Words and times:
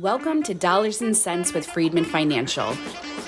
Welcome 0.00 0.42
to 0.42 0.52
Dollars 0.52 1.00
and 1.00 1.16
Sense 1.16 1.54
with 1.54 1.64
Freedman 1.64 2.04
Financial. 2.04 2.76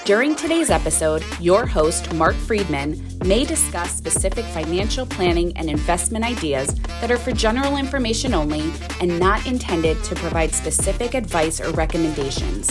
During 0.04 0.36
today's 0.36 0.68
episode, 0.68 1.24
your 1.40 1.64
host, 1.64 2.12
Marc 2.12 2.34
Freedman, 2.34 3.02
may 3.24 3.46
discuss 3.46 3.90
specific 3.96 4.44
financial 4.44 5.06
planning 5.06 5.56
and 5.56 5.70
investment 5.70 6.26
ideas 6.26 6.74
that 7.00 7.10
are 7.10 7.16
for 7.16 7.32
general 7.32 7.78
information 7.78 8.34
only 8.34 8.70
and 9.00 9.18
not 9.18 9.46
intended 9.46 10.04
to 10.04 10.14
provide 10.16 10.52
specific 10.52 11.14
advice 11.14 11.58
or 11.58 11.70
recommendations. 11.70 12.70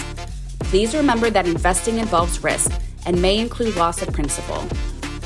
Please 0.60 0.94
remember 0.94 1.32
that 1.32 1.48
investing 1.48 1.98
involves 1.98 2.44
risk 2.44 2.72
and 3.08 3.20
may 3.20 3.40
include 3.40 3.78
loss 3.78 4.04
of 4.04 4.14
principal. 4.14 4.64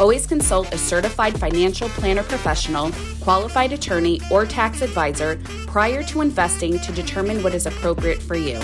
Always 0.01 0.25
consult 0.25 0.73
a 0.73 0.79
certified 0.79 1.39
financial 1.39 1.87
planner 1.89 2.23
professional, 2.23 2.91
qualified 3.19 3.71
attorney, 3.71 4.19
or 4.31 4.47
tax 4.47 4.81
advisor 4.81 5.39
prior 5.67 6.01
to 6.05 6.21
investing 6.21 6.79
to 6.79 6.91
determine 6.91 7.43
what 7.43 7.53
is 7.53 7.67
appropriate 7.67 8.19
for 8.19 8.35
you. 8.35 8.59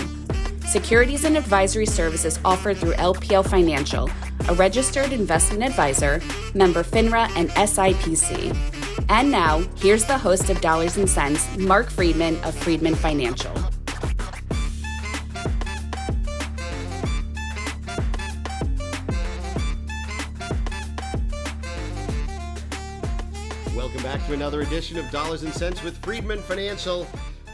Securities 0.66 1.22
and 1.22 1.36
advisory 1.36 1.86
services 1.86 2.40
offered 2.44 2.78
through 2.78 2.94
LPL 2.94 3.48
Financial, 3.48 4.10
a 4.48 4.54
registered 4.54 5.12
investment 5.12 5.62
advisor, 5.62 6.20
member 6.54 6.82
FINRA 6.82 7.30
and 7.36 7.50
SIPC. 7.50 9.06
And 9.08 9.30
now, 9.30 9.60
here's 9.76 10.06
the 10.06 10.18
host 10.18 10.50
of 10.50 10.60
Dollars 10.60 10.96
and 10.96 11.08
Sense, 11.08 11.56
Marc 11.56 11.88
Freedman 11.88 12.36
of 12.42 12.52
Freedman 12.52 12.96
Financial. 12.96 13.52
To 24.28 24.34
another 24.34 24.60
edition 24.60 24.98
of 24.98 25.10
Dollars 25.10 25.42
and 25.42 25.54
Sense 25.54 25.82
with 25.82 25.96
Freedman 26.04 26.40
Financial. 26.40 27.06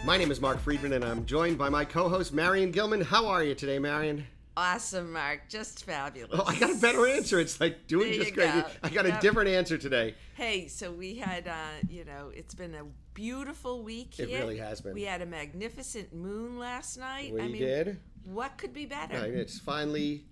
My 0.05 0.17
name 0.17 0.33
is 0.33 0.41
Marc 0.41 0.59
Freedman, 0.59 0.95
and 0.95 1.05
I'm 1.05 1.25
joined 1.25 1.57
by 1.57 1.69
my 1.69 1.85
co-host 1.85 2.33
Marion 2.33 2.73
Gilman. 2.73 3.01
How 3.01 3.29
are 3.29 3.45
you 3.45 3.55
today, 3.55 3.79
Marion? 3.79 4.27
Awesome, 4.57 5.13
Marc. 5.13 5.49
Just 5.49 5.85
fabulous. 5.85 6.33
Oh, 6.35 6.43
I 6.45 6.59
got 6.59 6.71
a 6.73 6.81
better 6.81 7.07
answer. 7.07 7.39
It's 7.39 7.61
like 7.61 7.87
doing 7.87 8.11
There 8.11 8.21
just 8.25 8.35
great. 8.35 8.53
go. 8.53 8.65
I 8.83 8.89
got 8.89 9.07
a 9.07 9.17
different 9.21 9.51
answer 9.51 9.79
today. 9.79 10.17
Hey, 10.35 10.67
so 10.67 10.91
we 10.91 11.15
had, 11.15 11.47
uh, 11.47 11.55
you 11.89 12.05
know, 12.05 12.33
it's 12.35 12.57
been 12.57 12.75
a 12.75 12.83
beautiful 13.15 13.85
week 13.85 14.19
It 14.19 14.29
here. 14.29 14.41
really 14.41 14.59
has 14.59 14.81
been. 14.81 14.95
We 14.95 15.05
had 15.05 15.23
a 15.23 15.27
magnificent 15.27 16.13
moon 16.13 16.59
last 16.59 16.99
night. 16.99 17.33
We 17.33 17.41
I 17.41 17.47
mean, 17.47 17.63
did. 17.63 18.01
What 18.25 18.59
could 18.59 18.73
be 18.73 18.87
better? 18.87 19.25
It's 19.25 19.61
finally. 19.61 20.25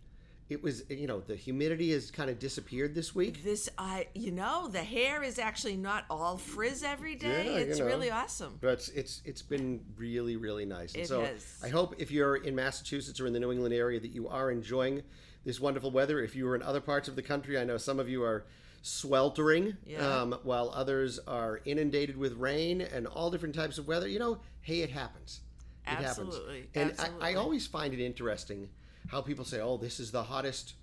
It 0.53 0.63
was, 0.63 0.85
you 0.89 1.07
know, 1.07 1.21
the 1.21 1.35
humidity 1.37 1.93
has 1.93 2.11
kind 2.11 2.31
of 2.31 2.39
disappeared 2.39 2.95
this 2.95 3.15
week. 3.15 3.43
This, 3.43 3.69
I, 3.79 4.07
you 4.15 4.31
know, 4.31 4.69
the 4.69 4.83
hair 4.83 5.23
is 5.23 5.39
actually 5.39 5.77
not 5.77 6.05
all 6.11 6.37
frizz 6.37 6.83
every 6.85 7.17
day. 7.17 7.47
Yeah, 7.47 7.53
you 7.59 7.67
it's 7.71 7.79
know. 7.79 7.87
really 7.87 8.11
awesome. 8.11 8.59
But 8.61 8.75
it's 8.75 8.89
it's 8.91 9.23
it's 9.25 9.43
been 9.43 9.81
really 9.97 10.37
really 10.37 10.65
nice. 10.67 10.95
And 10.95 11.03
It 11.03 11.09
so. 11.09 11.27
I 11.63 11.69
hope 11.69 11.95
if 11.99 12.11
you're 12.11 12.37
in 12.37 12.55
Massachusetts 12.55 13.21
or 13.21 13.27
in 13.27 13.33
the 13.33 13.41
New 13.41 13.51
England 13.53 13.75
area 13.75 13.99
that 14.01 14.13
you 14.13 14.29
are 14.29 14.51
enjoying 14.51 15.03
this 15.45 15.61
wonderful 15.61 15.91
weather. 15.91 16.21
If 16.23 16.37
you 16.37 16.47
are 16.49 16.55
in 16.55 16.63
other 16.63 16.81
parts 16.81 17.09
of 17.09 17.17
the 17.17 17.23
country, 17.23 17.59
I 17.59 17.65
know 17.65 17.77
some 17.77 17.99
of 17.99 18.09
you 18.09 18.23
are 18.23 18.45
sweltering, 18.83 19.77
Yeah. 19.87 20.21
um, 20.23 20.39
while 20.43 20.71
others 20.75 21.19
are 21.27 21.61
inundated 21.65 22.17
with 22.17 22.35
rain 22.35 22.81
and 22.81 23.07
all 23.07 23.31
different 23.31 23.55
types 23.55 23.79
of 23.79 23.87
weather. 23.89 24.09
You 24.09 24.19
know, 24.19 24.39
hey, 24.61 24.81
it 24.81 24.91
happens. 24.91 25.41
It 25.87 25.99
Absolutely, 25.99 26.61
happens. 26.61 26.69
And 26.75 26.91
absolutely. 26.93 27.27
I, 27.27 27.31
I 27.31 27.35
always 27.35 27.67
find 27.67 27.93
it 27.93 28.01
interesting 28.05 28.69
how 29.09 29.21
people 29.21 29.45
say, 29.45 29.61
"Oh, 29.61 29.77
this 29.77 30.01
is 30.01 30.11
the 30.11 30.25
hottest." 30.25 30.75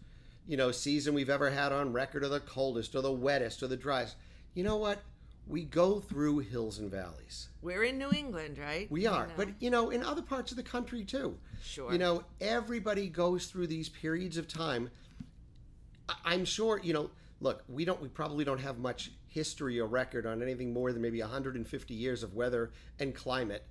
You 0.47 0.57
know, 0.57 0.71
season 0.71 1.13
we've 1.13 1.29
ever 1.29 1.49
had 1.51 1.71
on 1.71 1.93
record, 1.93 2.23
or 2.23 2.29
the 2.29 2.39
coldest, 2.39 2.95
or 2.95 3.01
the 3.01 3.11
wettest, 3.11 3.61
or 3.61 3.67
the 3.67 3.77
driest. 3.77 4.15
You 4.55 4.63
know 4.63 4.77
what? 4.77 4.99
We 5.47 5.63
go 5.63 5.99
through 5.99 6.39
hills 6.39 6.79
and 6.79 6.89
valleys. 6.91 7.49
We're 7.61 7.83
in 7.83 7.97
New 7.97 8.11
England, 8.11 8.57
right? 8.59 8.89
We 8.91 9.03
You 9.03 9.09
are, 9.09 9.27
know? 9.27 9.33
but 9.37 9.49
you 9.59 9.69
know, 9.69 9.89
in 9.89 10.03
other 10.03 10.21
parts 10.21 10.51
of 10.51 10.57
the 10.57 10.63
country 10.63 11.03
too. 11.03 11.37
Sure. 11.63 11.91
You 11.91 11.97
know, 11.97 12.23
everybody 12.41 13.09
goes 13.09 13.47
through 13.47 13.67
these 13.67 13.89
periods 13.89 14.37
of 14.37 14.47
time. 14.47 14.89
I- 16.07 16.15
I'm 16.25 16.45
sure, 16.45 16.79
you 16.83 16.93
know, 16.93 17.09
look, 17.41 17.63
we 17.67 17.85
don't, 17.85 18.01
we 18.01 18.07
probably 18.09 18.43
don't 18.45 18.59
have 18.59 18.77
much 18.79 19.11
history 19.27 19.79
or 19.79 19.87
record 19.87 20.25
on 20.25 20.41
anything 20.41 20.73
more 20.73 20.91
than 20.91 21.01
maybe 21.01 21.21
150 21.21 21.93
years 21.93 22.23
of 22.23 22.33
weather 22.35 22.71
and 22.99 23.13
climate, 23.15 23.63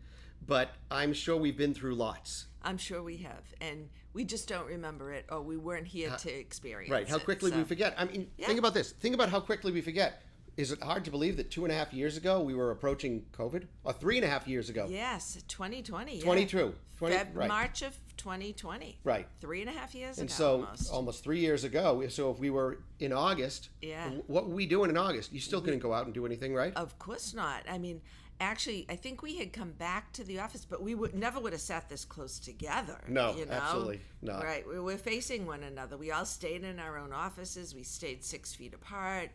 but 0.47 0.71
I'm 0.91 1.13
sure 1.13 1.37
we've 1.37 1.57
been 1.57 1.75
through 1.75 1.95
lots. 1.97 2.47
I'm 2.63 2.79
sure 2.79 3.03
we 3.03 3.19
have. 3.19 3.55
And 3.61 3.89
we 4.19 4.25
just 4.25 4.49
don't 4.49 4.67
remember 4.67 5.13
it 5.13 5.25
or 5.31 5.41
we 5.41 5.57
weren't 5.57 5.87
here 5.87 6.11
uh, 6.11 6.17
to 6.17 6.29
experience 6.29 6.91
Right? 6.91 7.09
How 7.09 7.19
it, 7.19 7.25
quickly 7.25 7.53
we 7.53 7.63
forget. 7.63 7.95
I 7.97 8.05
mean, 8.05 8.29
Yeah. 8.37 8.49
think 8.49 8.59
about 8.59 8.75
this. 8.75 8.91
Think 8.91 9.15
about 9.15 9.29
how 9.29 9.39
quickly 9.39 9.71
we 9.71 9.81
forget. 9.81 10.25
Is 10.57 10.73
it 10.73 10.83
hard 10.83 11.05
to 11.05 11.13
believe 11.13 11.37
that 11.37 11.53
two 11.53 11.65
and 11.65 11.71
a 11.73 11.77
half 11.77 11.93
years 11.93 12.17
ago 12.17 12.41
we 12.41 12.53
were 12.53 12.73
approaching 12.73 13.27
COVID, 13.31 13.69
or 13.85 13.93
three 13.93 14.17
and 14.17 14.25
a 14.25 14.29
half 14.29 14.49
years 14.49 14.69
ago? 14.71 14.89
Yes, 14.91 15.39
2020. 15.47 16.17
yeah. 16.17 16.25
22. 16.25 16.75
20 16.97 17.15
Feb- 17.15 17.27
right. 17.33 17.47
March 17.47 17.83
of 17.83 17.97
2020. 18.17 18.99
Right. 19.05 19.29
Three 19.41 19.61
and 19.61 19.71
a 19.71 19.73
half 19.73 19.95
years 19.95 20.17
ago. 20.17 20.23
And 20.23 20.29
ago 20.29 20.37
so 20.37 20.53
almost. 20.53 20.93
almost 20.93 21.23
three 21.23 21.39
years 21.39 21.63
ago, 21.63 22.05
so 22.09 22.33
if 22.33 22.41
we 22.41 22.51
were 22.51 22.81
in 22.99 23.13
August, 23.13 23.69
Yeah. 23.81 24.11
what 24.27 24.49
were 24.49 24.55
we 24.57 24.67
doing 24.67 24.91
in 24.91 24.97
August? 24.97 25.33
You 25.33 25.39
still 25.39 25.61
mm-hmm. 25.61 25.67
couldn't 25.67 25.81
go 25.81 25.95
out 25.95 26.07
and 26.07 26.13
do 26.13 26.27
anything, 26.27 26.55
right? 26.55 26.75
Of 26.75 26.99
course 26.99 27.35
not. 27.35 27.63
I 27.71 27.79
mean, 27.79 28.01
actually, 28.41 28.87
I 28.89 28.97
think 28.97 29.23
we 29.23 29.37
had 29.37 29.53
come 29.53 29.73
back 29.73 30.13
to 30.15 30.25
the 30.25 30.41
office, 30.41 30.65
but 30.65 30.83
we 30.83 30.95
would 30.95 31.15
never 31.15 31.41
would 31.41 31.53
have 31.53 31.61
sat 31.61 31.89
this 31.89 32.05
close 32.05 32.39
together. 32.39 33.01
No, 33.09 33.35
you 33.37 33.47
know? 33.47 33.53
absolutely 33.53 34.01
not. 34.23 34.45
Right, 34.45 34.67
we 34.67 34.79
were 34.79 34.97
facing 34.97 35.47
one 35.47 35.63
another. 35.63 35.97
We 35.97 36.11
all 36.11 36.25
stayed 36.25 36.65
in 36.65 36.79
our 36.79 36.99
own 36.99 37.13
offices. 37.13 37.75
We 37.75 37.83
stayed 37.83 38.25
six 38.25 38.55
feet 38.55 38.75
apart. 38.75 39.31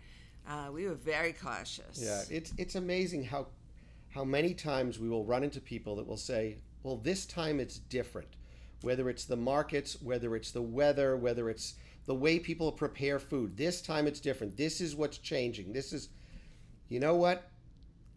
Uh, 0.47 0.69
we 0.73 0.87
were 0.87 0.95
very 0.95 1.33
cautious. 1.33 2.01
Yeah, 2.01 2.21
it's 2.29 2.53
it's 2.57 2.75
amazing 2.75 3.23
how 3.23 3.47
how 4.09 4.23
many 4.23 4.53
times 4.53 4.99
we 4.99 5.09
will 5.09 5.25
run 5.25 5.43
into 5.43 5.61
people 5.61 5.95
that 5.97 6.07
will 6.07 6.17
say, 6.17 6.57
"Well, 6.83 6.97
this 6.97 7.25
time 7.25 7.59
it's 7.59 7.79
different." 7.79 8.27
Whether 8.81 9.09
it's 9.09 9.23
the 9.23 9.37
markets, 9.37 10.01
whether 10.01 10.35
it's 10.35 10.51
the 10.51 10.61
weather, 10.61 11.15
whether 11.15 11.49
it's 11.49 11.75
the 12.05 12.13
way 12.13 12.37
people 12.37 12.69
prepare 12.71 13.17
food, 13.17 13.55
this 13.55 13.81
time 13.81 14.07
it's 14.07 14.19
different. 14.19 14.57
This 14.57 14.81
is 14.81 14.93
what's 14.93 15.17
changing. 15.17 15.71
This 15.71 15.93
is, 15.93 16.09
you 16.89 16.99
know 16.99 17.15
what? 17.15 17.49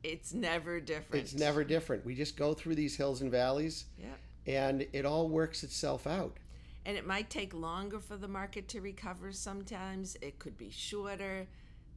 It's 0.06 0.32
never 0.32 0.78
different. 0.80 1.24
It's 1.24 1.34
never 1.34 1.64
different. 1.64 2.04
We 2.06 2.14
just 2.14 2.36
go 2.36 2.54
through 2.54 2.76
these 2.76 2.96
hills 2.96 3.22
and 3.22 3.30
valleys, 3.30 3.86
Yep. 3.98 4.18
and 4.46 4.86
it 4.92 5.04
all 5.04 5.28
works 5.28 5.64
itself 5.64 6.06
out. 6.06 6.36
And 6.84 6.96
it 6.96 7.04
might 7.06 7.28
take 7.30 7.52
longer 7.52 7.98
for 7.98 8.16
the 8.16 8.28
market 8.28 8.68
to 8.68 8.80
recover 8.80 9.32
sometimes. 9.32 10.16
It 10.22 10.38
could 10.38 10.56
be 10.56 10.70
shorter. 10.70 11.48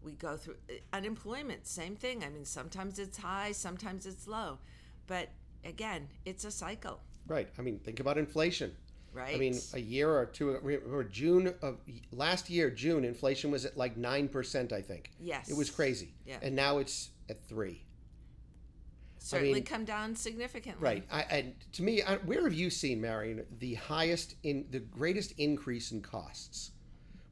We 0.01 0.13
go 0.13 0.37
through 0.37 0.55
uh, 0.69 0.73
unemployment, 0.93 1.67
same 1.67 1.95
thing. 1.95 2.23
I 2.23 2.29
mean, 2.29 2.45
sometimes 2.45 2.97
it's 2.97 3.17
high, 3.19 3.51
sometimes 3.51 4.05
it's 4.07 4.27
low. 4.27 4.57
But 5.05 5.29
again, 5.63 6.07
it's 6.25 6.45
a 6.45 6.51
cycle, 6.51 6.99
Right. 7.27 7.47
I 7.59 7.61
mean, 7.61 7.77
think 7.79 7.99
about 7.99 8.17
inflation. 8.17 8.75
right? 9.13 9.35
I 9.35 9.37
mean, 9.37 9.59
a 9.73 9.79
year 9.79 10.09
or 10.09 10.25
two, 10.25 10.49
or 10.91 11.03
June 11.03 11.53
of 11.61 11.77
last 12.11 12.49
year, 12.49 12.71
June, 12.71 13.03
inflation 13.05 13.51
was 13.51 13.65
at 13.65 13.77
like 13.77 13.95
9%, 13.97 14.71
I 14.71 14.81
think. 14.81 15.11
Yes. 15.19 15.49
It 15.49 15.57
was 15.57 15.69
crazy. 15.69 16.13
Yeah. 16.25 16.37
And 16.41 16.55
now 16.55 16.79
it's 16.79 17.09
at 17.29 17.43
3 17.47 17.83
certainly 19.19 19.55
mean- 19.55 19.63
come 19.63 19.85
down 19.85 20.15
significantly. 20.15 20.83
Right. 20.83 21.03
I, 21.11 21.21
and 21.29 21.53
to 21.73 21.83
me, 21.83 22.01
I, 22.01 22.15
where 22.17 22.43
have 22.43 22.53
you 22.53 22.69
seen, 22.69 22.99
Marion, 22.99 23.45
the 23.59 23.75
highest, 23.75 24.35
in 24.43 24.65
the 24.71 24.79
greatest 24.79 25.33
increase 25.37 25.91
in 25.91 26.01
costs? 26.01 26.71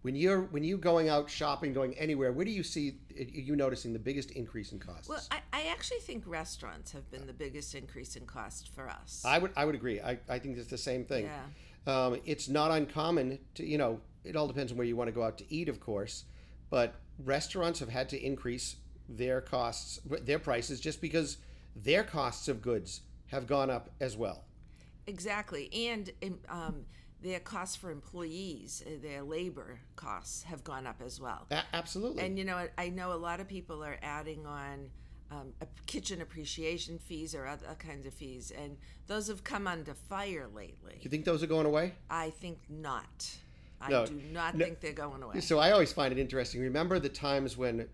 When 0.03 0.16
you're 0.16 0.44
when 0.44 0.64
you 0.64 0.78
going 0.78 1.09
out 1.09 1.30
shopping, 1.30 1.74
going 1.74 1.94
anywhere, 1.96 2.31
where 2.31 2.46
do 2.46 2.52
you 2.52 2.64
see 2.64 2.97
are 3.18 3.24
you 3.24 3.56
noticing 3.58 3.92
the 3.92 4.00
biggest 4.00 4.31
increase 4.31 4.72
in 4.72 4.80
costs? 4.80 5.09
Well, 5.09 5.22
I, 5.31 5.40
I 5.52 5.68
actually 5.68 6.00
think 6.00 6.24
restaurants 6.26 6.94
have 6.94 7.09
been 7.12 7.26
the 7.28 7.34
biggest 7.34 7.76
increase 7.76 8.16
in 8.16 8.26
cost 8.26 8.70
for 8.74 8.88
us. 8.88 9.24
I 9.26 9.38
would 9.40 9.52
I 9.58 9.66
would 9.66 9.76
agree. 9.76 10.00
I, 10.00 10.18
I 10.30 10.40
think 10.40 10.58
it's 10.58 10.70
the 10.70 10.78
same 10.78 11.03
thing. 11.03 11.26
Yeah. 11.26 12.06
Um, 12.06 12.22
it's 12.26 12.47
not 12.47 12.72
uncommon 12.72 13.40
to 13.56 13.66
you 13.66 13.78
know 13.78 14.00
it 14.24 14.36
all 14.36 14.47
depends 14.47 14.72
on 14.72 14.78
where 14.78 14.88
you 14.88 14.96
want 14.96 15.09
to 15.09 15.12
go 15.14 15.24
out 15.24 15.38
to 15.40 15.53
eat, 15.53 15.68
of 15.68 15.80
course, 15.80 16.26
but 16.70 16.96
restaurants 17.24 17.80
have 17.80 17.90
had 17.90 18.08
to 18.09 18.24
increase 18.24 18.76
their 19.09 19.42
costs, 19.42 20.00
their 20.22 20.40
prices, 20.40 20.80
just 20.80 21.02
because 21.02 21.38
their 21.84 22.04
costs 22.04 22.48
of 22.48 22.62
goods 22.62 23.02
have 23.28 23.48
gone 23.48 23.70
up 23.70 23.90
as 24.00 24.16
well. 24.18 24.44
Exactly, 25.06 25.70
and 25.74 26.12
um, 26.50 26.85
their 27.22 27.40
costs 27.40 27.76
for 27.76 27.91
employees, 27.91 28.84
uh, 28.85 28.90
their 29.02 29.24
labor 29.24 29.79
costs 29.96 30.44
have 30.44 30.64
gone 30.64 30.85
up 30.85 31.02
as 31.06 31.20
well. 31.22 31.47
A- 31.52 31.64
absolutely. 31.74 32.24
And 32.24 32.38
you 32.38 32.44
know, 32.46 32.68
I 32.78 32.90
know 32.90 33.14
a 33.14 33.16
lot 33.18 33.40
of 33.40 33.47
people 33.47 33.84
are 33.84 33.97
adding 34.02 34.46
on 34.46 34.90
um, 35.32 35.53
a 35.62 35.68
kitchen 35.85 36.22
appreciation 36.22 37.00
fees 37.00 37.34
or 37.35 37.47
other 37.47 37.76
kinds 37.80 38.06
of 38.06 38.14
fees, 38.14 38.52
and 38.52 38.78
those 39.08 39.28
have 39.30 39.44
come 39.46 39.66
under 39.68 39.94
fire 39.94 40.47
lately. 40.53 40.97
you 41.02 41.09
think 41.09 41.23
those 41.26 41.41
are 41.41 41.47
going 41.47 41.66
away? 41.66 41.94
I 42.09 42.30
think 42.32 42.59
not. 42.70 43.30
I 43.80 43.90
No, 43.90 44.06
do 44.06 44.20
not 44.34 44.56
no. 44.56 44.66
think 44.66 44.82
they're 44.82 44.91
going 44.94 45.22
away. 45.23 45.40
So 45.40 45.59
I 45.59 45.72
always 45.72 45.94
find 45.94 46.12
it 46.12 46.18
interesting. 46.20 46.62
Remember 46.62 47.00
the 47.00 47.09
times 47.09 47.56
when, 47.56 47.88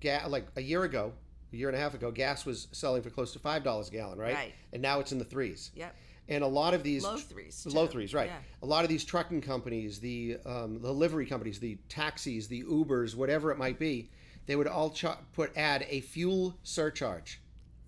ga- 0.00 0.26
like 0.28 0.46
a 0.56 0.60
year 0.60 0.84
ago, 0.84 1.12
a 1.52 1.56
year 1.56 1.68
and 1.68 1.76
a 1.76 1.80
half 1.80 1.94
ago, 1.94 2.10
gas 2.10 2.44
was 2.46 2.68
selling 2.72 3.02
for 3.02 3.10
close 3.10 3.32
to 3.32 3.38
five 3.38 3.62
dollars 3.64 3.88
a 3.88 3.92
gallon, 3.92 4.18
right? 4.18 4.34
Right. 4.34 4.54
And 4.72 4.82
now 4.82 5.00
it's 5.00 5.12
in 5.12 5.18
the 5.18 5.24
threes. 5.24 5.70
Yep. 5.74 5.94
And 6.28 6.44
a 6.44 6.46
lot 6.46 6.74
of 6.74 6.84
these 6.84 7.02
Low 7.02 7.16
threes, 7.16 7.66
low 7.66 7.88
threes, 7.88 8.14
right? 8.14 8.28
Yeah. 8.28 8.38
A 8.62 8.66
lot 8.66 8.84
of 8.84 8.88
these 8.88 9.04
trucking 9.04 9.40
companies, 9.40 9.98
the 9.98 10.38
um, 10.46 10.80
the 10.80 10.92
livery 10.92 11.26
companies, 11.26 11.58
the 11.58 11.76
taxis, 11.88 12.46
the 12.46 12.62
Ubers, 12.62 13.16
whatever 13.16 13.50
it 13.50 13.58
might 13.58 13.78
be, 13.80 14.10
they 14.46 14.54
would 14.54 14.68
all 14.68 14.90
ch- 14.90 15.06
put 15.32 15.56
add 15.56 15.86
a 15.88 16.00
fuel 16.02 16.56
surcharge. 16.62 17.40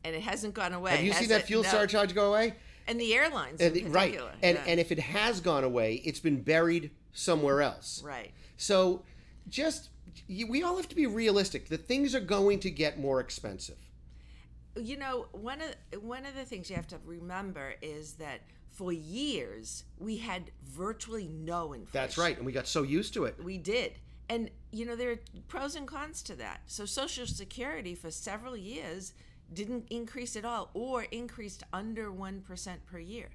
And 0.04 0.16
it 0.16 0.22
hasn't 0.22 0.54
gone 0.54 0.72
away. 0.72 0.96
Have 0.96 1.04
you 1.04 1.12
seen 1.12 1.28
that 1.28 1.42
it? 1.42 1.46
fuel 1.46 1.62
No. 1.62 1.68
surcharge 1.68 2.14
go 2.14 2.30
away? 2.30 2.54
and 2.86 3.00
the 3.00 3.14
airlines 3.14 3.60
and 3.60 3.74
the- 3.74 3.84
right 3.84 4.18
and 4.42 4.56
yeah. 4.56 4.64
and 4.66 4.80
if 4.80 4.90
it 4.90 4.98
has 4.98 5.40
gone 5.40 5.62
away 5.64 5.94
it's 6.04 6.18
been 6.18 6.42
buried 6.42 6.90
somewhere 7.12 7.62
else 7.62 8.02
right. 8.04 8.32
so 8.56 9.02
just 9.48 9.90
we 10.28 10.62
all 10.62 10.76
have 10.76 10.88
to 10.88 10.96
be 10.96 11.06
realistic 11.06 11.68
that 11.68 11.86
things 11.86 12.14
are 12.14 12.20
going 12.20 12.58
to 12.60 12.70
get 12.70 12.98
more 12.98 13.20
expensive 13.20 13.76
You 14.76 14.96
know, 14.96 15.26
one 15.32 15.60
of 15.60 16.02
one 16.02 16.24
of 16.24 16.34
the 16.34 16.44
things 16.44 16.70
you 16.70 16.76
have 16.76 16.88
to 16.88 16.98
remember 17.04 17.74
is 17.82 18.14
that 18.14 18.40
for 18.68 18.92
years 18.92 19.84
we 19.98 20.16
had 20.16 20.50
virtually 20.64 21.28
no 21.28 21.72
inflation. 21.74 21.90
that's 21.92 22.16
right 22.16 22.36
and 22.36 22.46
we 22.46 22.52
got 22.52 22.66
so 22.66 22.82
used 22.82 23.12
to 23.14 23.24
it 23.24 23.34
We 23.42 23.58
did. 23.58 23.92
And, 24.28 24.50
you 24.70 24.86
know, 24.86 24.96
there 24.96 25.10
are 25.10 25.18
pros 25.48 25.74
and 25.76 25.86
cons 25.86 26.22
to 26.22 26.34
that. 26.36 26.62
So, 26.66 26.86
Social 26.86 27.26
Security 27.26 27.94
for 27.94 28.10
several 28.10 28.56
years 28.56 29.12
didn't 29.52 29.86
increase 29.90 30.36
at 30.36 30.44
all 30.44 30.70
or 30.72 31.02
increased 31.10 31.62
under 31.72 32.10
1% 32.10 32.76
per 32.90 32.98
year. 32.98 33.28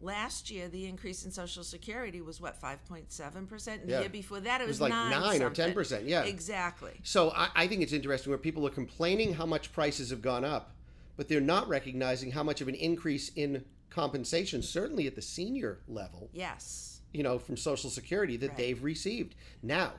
Last 0.00 0.50
year, 0.50 0.68
the 0.68 0.86
increase 0.86 1.24
in 1.24 1.30
Social 1.30 1.64
Security 1.64 2.20
was 2.20 2.40
what, 2.40 2.60
5.7%? 2.60 3.86
The 3.86 3.90
Yeah. 3.92 4.00
year 4.00 4.08
before 4.10 4.40
that, 4.40 4.60
it 4.60 4.66
was, 4.68 4.80
like 4.80 4.90
9 4.90 5.10
9 5.10 5.42
or 5.42 5.54
something. 5.54 5.74
10%, 5.74 6.06
yeah. 6.06 6.24
Exactly. 6.24 6.92
So 7.02 7.30
I, 7.30 7.48
I 7.54 7.66
think 7.66 7.82
it's 7.82 7.92
interesting 7.94 8.30
where 8.30 8.38
people 8.38 8.66
are 8.66 8.70
complaining 8.70 9.34
how 9.34 9.46
much 9.46 9.72
prices 9.72 10.10
have 10.10 10.20
gone 10.20 10.44
up, 10.44 10.76
but 11.16 11.28
they're 11.28 11.40
not 11.40 11.66
recognizing 11.68 12.30
how 12.32 12.42
much 12.42 12.60
of 12.60 12.68
an 12.68 12.74
increase 12.74 13.30
in 13.30 13.64
compensation, 13.88 14.62
certainly 14.62 15.06
at 15.06 15.14
the 15.14 15.22
senior 15.22 15.80
level, 15.88 16.28
Yes. 16.34 17.00
you 17.14 17.22
know, 17.22 17.38
from 17.38 17.56
Social 17.56 17.88
Security 17.88 18.36
that 18.36 18.48
Right. 18.48 18.56
they've 18.58 18.82
received. 18.84 19.34
Now, 19.62 19.94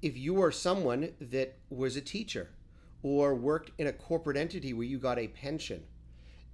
if 0.00 0.16
you 0.16 0.40
are 0.40 0.52
someone 0.52 1.12
that 1.20 1.56
was 1.70 1.96
a 1.96 2.00
teacher 2.00 2.50
or 3.02 3.34
worked 3.34 3.72
in 3.78 3.88
a 3.88 3.92
corporate 3.92 4.36
entity 4.36 4.72
where 4.72 4.86
you 4.86 4.98
got 4.98 5.18
a 5.18 5.26
pension 5.28 5.82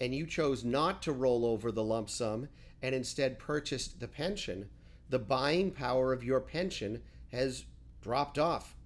and 0.00 0.14
you 0.14 0.26
chose 0.26 0.64
not 0.64 1.02
to 1.02 1.12
roll 1.12 1.44
over 1.46 1.70
the 1.70 1.82
lump 1.82 2.11
sum 2.11 2.49
and 2.82 2.94
instead 2.94 3.38
purchased 3.38 4.00
the 4.00 4.08
pension, 4.08 4.69
the 5.08 5.19
buying 5.19 5.70
power 5.70 6.12
of 6.12 6.25
your 6.25 6.41
pension 6.41 7.02
has 7.32 7.64
dropped 8.02 8.38
off 8.38 8.76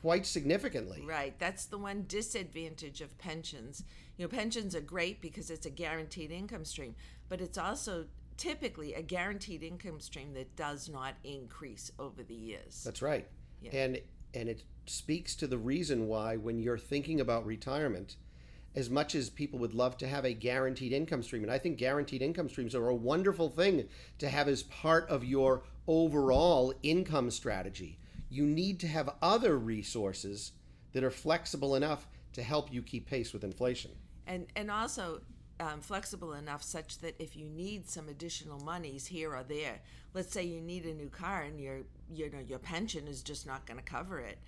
quite 0.00 0.26
significantly. 0.26 1.02
Right. 1.06 1.38
That's 1.38 1.66
the 1.66 1.78
one 1.78 2.04
disadvantage 2.06 3.00
of 3.00 3.16
pensions. 3.18 3.82
You 4.16 4.24
know, 4.24 4.28
pensions 4.28 4.74
are 4.74 4.80
great 4.80 5.20
because 5.20 5.50
it's 5.50 5.66
a 5.66 5.70
guaranteed 5.70 6.30
income 6.30 6.64
stream, 6.64 6.94
but 7.28 7.40
it's 7.40 7.58
also 7.58 8.06
typically 8.36 8.94
a 8.94 9.02
guaranteed 9.02 9.62
income 9.62 10.00
stream 10.00 10.34
that 10.34 10.54
does 10.56 10.88
not 10.88 11.14
increase 11.24 11.90
over 11.98 12.22
the 12.22 12.34
years. 12.34 12.82
That's 12.84 13.02
right. 13.02 13.26
Yeah. 13.60 13.70
And 13.72 14.00
and 14.34 14.48
it 14.48 14.62
speaks 14.86 15.34
to 15.36 15.46
the 15.46 15.58
reason 15.58 16.06
why 16.06 16.36
when 16.36 16.60
you're 16.60 16.78
thinking 16.78 17.20
about 17.20 17.46
retirement, 17.46 18.16
as 18.76 18.90
much 18.90 19.14
as 19.14 19.30
people 19.30 19.58
would 19.58 19.74
love 19.74 19.96
to 19.96 20.06
have 20.06 20.26
a 20.26 20.34
guaranteed 20.34 20.92
income 20.92 21.22
stream, 21.22 21.42
and 21.42 21.50
I 21.50 21.58
think 21.58 21.78
guaranteed 21.78 22.20
income 22.20 22.48
streams 22.50 22.74
are 22.74 22.88
a 22.88 22.94
wonderful 22.94 23.48
thing 23.48 23.88
to 24.18 24.28
have 24.28 24.48
as 24.48 24.62
part 24.64 25.08
of 25.08 25.24
your 25.24 25.62
overall 25.88 26.74
income 26.82 27.30
strategy. 27.30 27.98
You 28.28 28.44
need 28.44 28.78
to 28.80 28.88
have 28.88 29.08
other 29.22 29.58
resources 29.58 30.52
that 30.92 31.02
are 31.02 31.10
flexible 31.10 31.74
enough 31.74 32.06
to 32.34 32.42
help 32.42 32.70
you 32.72 32.82
keep 32.82 33.06
pace 33.06 33.32
with 33.32 33.44
inflation. 33.44 33.92
and 34.26 34.46
and 34.56 34.70
also 34.70 35.20
um, 35.58 35.80
flexible 35.80 36.34
enough 36.34 36.62
such 36.62 36.98
that 36.98 37.14
if 37.18 37.34
you 37.34 37.46
need 37.46 37.88
some 37.88 38.08
additional 38.08 38.60
monies 38.60 39.06
here 39.06 39.34
or 39.34 39.42
there, 39.42 39.80
let's 40.12 40.32
say 40.32 40.44
you 40.44 40.60
need 40.60 40.84
a 40.84 40.92
new 40.92 41.08
car 41.08 41.42
and 41.42 41.58
your 41.58 41.78
you 42.12 42.30
know 42.30 42.40
your 42.46 42.58
pension 42.58 43.08
is 43.08 43.22
just 43.22 43.46
not 43.46 43.64
going 43.66 43.78
to 43.78 43.84
cover 43.84 44.18
it, 44.18 44.38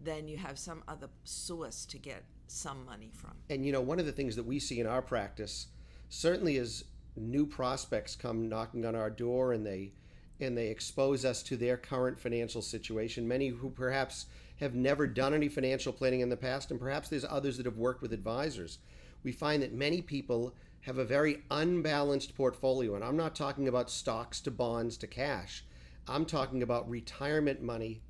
then 0.00 0.28
you 0.28 0.36
have 0.36 0.58
some 0.58 0.82
other 0.86 1.08
source 1.24 1.86
to 1.86 1.98
get 1.98 2.24
some 2.50 2.84
money 2.84 3.10
from. 3.12 3.32
And 3.50 3.64
you 3.64 3.72
know, 3.72 3.80
one 3.80 3.98
of 3.98 4.06
the 4.06 4.12
things 4.12 4.36
that 4.36 4.46
we 4.46 4.58
see 4.58 4.80
in 4.80 4.86
our 4.86 5.02
practice, 5.02 5.68
certainly 6.08 6.56
is 6.56 6.84
new 7.16 7.46
prospects 7.46 8.16
come 8.16 8.48
knocking 8.48 8.84
on 8.84 8.94
our 8.94 9.10
door 9.10 9.52
and 9.52 9.66
they 9.66 9.92
and 10.40 10.56
they 10.56 10.68
expose 10.68 11.24
us 11.24 11.42
to 11.42 11.56
their 11.56 11.76
current 11.76 12.18
financial 12.18 12.62
situation, 12.62 13.26
many 13.26 13.48
who 13.48 13.70
perhaps 13.70 14.26
have 14.60 14.74
never 14.74 15.06
done 15.06 15.34
any 15.34 15.48
financial 15.48 15.92
planning 15.92 16.20
in 16.20 16.28
the 16.28 16.36
past, 16.36 16.70
and 16.70 16.78
perhaps 16.78 17.08
there's 17.08 17.24
others 17.24 17.56
that 17.56 17.66
have 17.66 17.76
worked 17.76 18.02
with 18.02 18.12
advisors. 18.12 18.78
We 19.24 19.32
find 19.32 19.62
that 19.62 19.72
many 19.72 20.00
people 20.00 20.54
have 20.82 20.98
a 20.98 21.04
very 21.04 21.42
unbalanced 21.50 22.36
portfolio, 22.36 22.94
and 22.94 23.04
I'm 23.04 23.16
not 23.16 23.34
talking 23.34 23.68
about 23.68 23.90
stocks 23.90 24.40
to 24.42 24.50
bonds 24.50 24.96
to 24.98 25.06
cash. 25.06 25.64
I'm 26.06 26.24
talking 26.24 26.62
about 26.62 26.88
retirement 26.88 27.62
money 27.62 28.00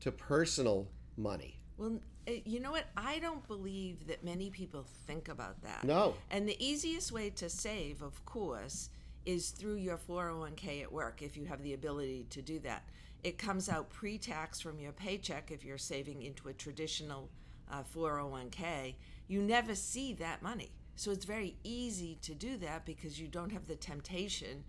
to 0.00 0.12
personal 0.12 0.90
money. 1.16 1.60
Well, 1.76 2.00
you 2.26 2.60
know 2.60 2.70
what? 2.70 2.86
I 2.96 3.18
don't 3.18 3.46
believe 3.46 4.06
that 4.06 4.24
many 4.24 4.50
people 4.50 4.84
think 5.06 5.28
about 5.28 5.62
that. 5.62 5.84
No. 5.84 6.14
And 6.30 6.48
the 6.48 6.56
easiest 6.64 7.12
way 7.12 7.30
to 7.30 7.48
save, 7.48 8.02
of 8.02 8.24
course, 8.24 8.90
is 9.26 9.50
through 9.50 9.76
your 9.76 9.98
401k 9.98 10.82
at 10.82 10.92
work 10.92 11.22
if 11.22 11.36
you 11.36 11.44
have 11.46 11.62
the 11.62 11.74
ability 11.74 12.26
to 12.30 12.42
do 12.42 12.58
that. 12.60 12.84
It 13.22 13.38
comes 13.38 13.68
out 13.68 13.90
pre 13.90 14.18
tax 14.18 14.60
from 14.60 14.78
your 14.78 14.92
paycheck 14.92 15.50
if 15.50 15.64
you're 15.64 15.78
saving 15.78 16.22
into 16.22 16.48
a 16.48 16.52
traditional 16.52 17.28
uh, 17.70 17.82
401k. 17.94 18.94
You 19.28 19.42
never 19.42 19.74
see 19.74 20.14
that 20.14 20.42
money. 20.42 20.70
So 20.96 21.10
it's 21.10 21.24
very 21.24 21.56
easy 21.64 22.18
to 22.22 22.34
do 22.34 22.56
that 22.58 22.84
because 22.84 23.20
you 23.20 23.28
don't 23.28 23.52
have 23.52 23.66
the 23.66 23.76
temptation 23.76 24.64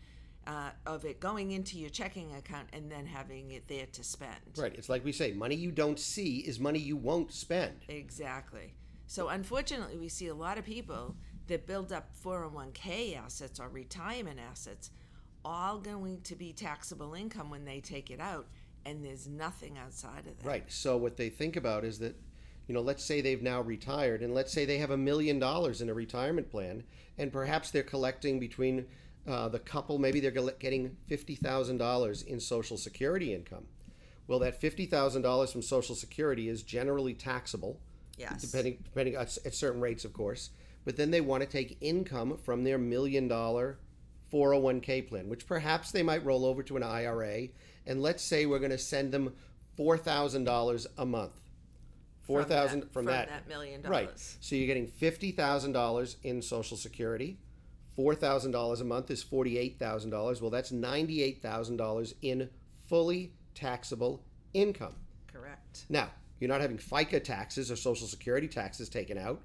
uh, 0.48 0.72
of 0.86 1.06
it 1.06 1.20
going 1.20 1.52
into 1.52 1.78
your 1.78 1.90
checking 1.90 2.34
account 2.36 2.68
and 2.74 2.92
then 2.92 3.06
having 3.06 3.52
it 3.52 3.68
there 3.68 3.86
to 3.92 4.04
spend. 4.04 4.58
Right. 4.58 4.74
It's 4.76 4.90
like 4.90 5.06
we 5.06 5.12
say, 5.12 5.34
money 5.34 5.56
you 5.56 5.72
don't 5.72 6.00
see 6.00 6.40
is 6.40 6.60
money 6.60 6.80
you 6.80 6.98
won't 6.98 7.32
spend. 7.32 7.74
Exactly. 7.88 8.74
So 9.08 9.28
unfortunately, 9.28 9.98
we 9.98 10.08
see 10.08 10.28
a 10.28 10.34
lot 10.34 10.58
of 10.58 10.66
people 10.66 11.16
that 11.48 11.68
build 11.68 11.92
up 11.92 12.10
401k 12.24 13.18
assets 13.18 13.60
or 13.60 13.68
retirement 13.70 14.40
assets, 14.40 14.90
all 15.44 15.78
going 15.78 16.22
to 16.22 16.36
be 16.36 16.54
taxable 16.54 17.14
income 17.14 17.50
when 17.50 17.66
they 17.66 17.82
take 17.82 18.10
it 18.10 18.20
out, 18.20 18.48
and 18.86 19.04
there's 19.04 19.28
nothing 19.28 19.78
outside 19.78 20.28
of 20.28 20.38
that. 20.40 20.46
Right. 20.48 20.72
So 20.72 20.98
what 20.98 21.18
they 21.18 21.30
think 21.30 21.56
about 21.56 21.84
is 21.84 22.00
that, 22.00 22.16
you 22.68 22.74
know, 22.74 22.82
let's 22.82 23.04
say 23.04 23.22
they've 23.22 23.42
now 23.42 23.62
retired, 23.62 24.22
and 24.22 24.34
let's 24.34 24.54
say 24.54 24.66
they 24.66 24.78
have 24.78 24.92
a 24.92 24.98
million 24.98 25.40
dollars 25.40 25.82
in 25.82 25.90
a 25.90 25.94
retirement 25.94 26.50
plan, 26.50 26.84
and 27.18 27.32
perhaps 27.34 27.70
they're 27.70 27.84
collecting 27.84 28.40
between 28.40 28.86
uh, 29.28 29.48
the 29.50 29.60
couple, 29.60 29.98
maybe 30.00 30.20
they're 30.20 30.32
getting 30.32 30.98
fifty 31.08 31.36
thousand 31.36 31.78
dollars 31.78 32.24
in 32.24 32.40
Social 32.40 32.78
Security 32.78 33.34
income. 33.34 33.66
Well, 34.28 34.40
that 34.40 34.60
fifty 34.60 34.86
thousand 34.86 35.22
dollars 35.22 35.52
from 35.52 35.62
Social 35.62 35.96
Security 35.96 36.50
is 36.50 36.64
generally 36.64 37.14
taxable, 37.14 37.80
Yes. 38.18 38.42
depending 38.42 38.80
depending 38.84 39.16
at, 39.16 39.38
at 39.46 39.54
certain 39.54 39.82
rates, 39.82 40.06
of 40.06 40.14
course. 40.14 40.50
But 40.86 40.98
then 40.98 41.12
they 41.12 41.22
want 41.22 41.44
to 41.44 41.50
take 41.50 41.78
income 41.82 42.38
from 42.38 42.64
their 42.64 42.78
million 42.78 43.28
dollar 43.28 43.78
401k 44.32 45.08
plan, 45.08 45.30
which 45.30 45.46
perhaps 45.46 45.92
they 45.92 46.04
might 46.04 46.26
roll 46.26 46.46
over 46.46 46.64
to 46.64 46.78
an 46.78 46.84
IRA. 46.84 47.50
And 47.86 48.02
let's 48.02 48.24
say 48.24 48.46
we're 48.46 48.60
going 48.60 48.72
to 48.72 48.78
send 48.78 49.12
them 49.12 49.34
four 49.76 49.98
thousand 49.98 50.46
dollars 50.46 50.88
a 50.98 51.06
month. 51.06 51.34
Four 52.24 52.44
thousand 52.44 52.82
from, 52.84 52.90
from 52.90 53.06
that, 53.06 53.28
that 53.30 53.48
million 53.48 53.82
Right. 53.82 54.10
So 54.16 54.56
you're 54.56 54.68
getting 54.68 54.88
fifty 54.88 55.32
thousand 55.32 55.74
dollars 55.74 56.18
in 56.24 56.42
Social 56.42 56.78
Security. 56.78 57.38
Four 57.96 58.16
thousand 58.16 58.52
dollars 58.52 58.82
a 58.82 58.86
month 58.86 59.12
is 59.12 59.22
forty-eight 59.22 59.78
thousand 59.78 60.12
dollars. 60.12 60.42
Well, 60.42 60.50
that's 60.52 60.72
ninety-eight 60.72 61.42
thousand 61.42 61.78
dollars 61.78 62.16
in 62.22 62.50
fully 62.88 63.34
taxable 63.54 64.24
income. 64.54 64.96
Correct. 65.32 65.86
Now, 65.90 66.10
you're 66.40 66.50
not 66.50 66.62
having 66.62 66.78
FICA 66.78 67.24
taxes 67.24 67.70
or 67.72 67.76
Social 67.76 68.08
Security 68.08 68.48
taxes 68.48 68.90
taken 68.90 69.18
out. 69.18 69.42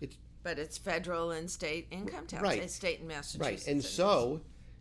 It's 0.00 0.16
But 0.42 0.58
it's 0.58 0.78
federal 0.78 1.30
and 1.30 1.50
state 1.50 1.86
income 1.90 2.26
tax. 2.26 2.42
Right. 2.42 2.62
It's 2.62 2.74
state 2.74 3.00
in 3.00 3.06
Massachusetts. 3.06 3.66
right. 3.66 3.72
And 3.72 3.82
so 3.82 4.40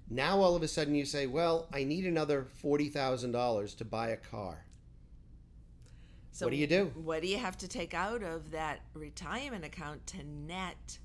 now 0.09 0.39
all 0.39 0.55
of 0.55 0.63
a 0.63 0.67
sudden 0.67 0.95
you 0.95 1.05
say, 1.05 1.27
well, 1.27 1.67
I 1.71 1.83
need 1.83 2.05
another 2.05 2.47
$40,000 2.63 3.77
to 3.77 3.85
buy 3.85 4.09
a 4.09 4.17
car. 4.17 4.65
So 6.31 6.45
what 6.45 6.51
do 6.51 6.57
you 6.57 6.67
do? 6.67 6.91
What 6.95 7.21
do 7.21 7.27
you 7.27 7.37
have 7.37 7.57
to 7.57 7.67
take 7.67 7.93
out 7.93 8.23
of 8.23 8.51
that 8.51 8.79
retirement 8.93 9.65
account 9.65 10.07
to 10.07 10.23
net 10.23 10.97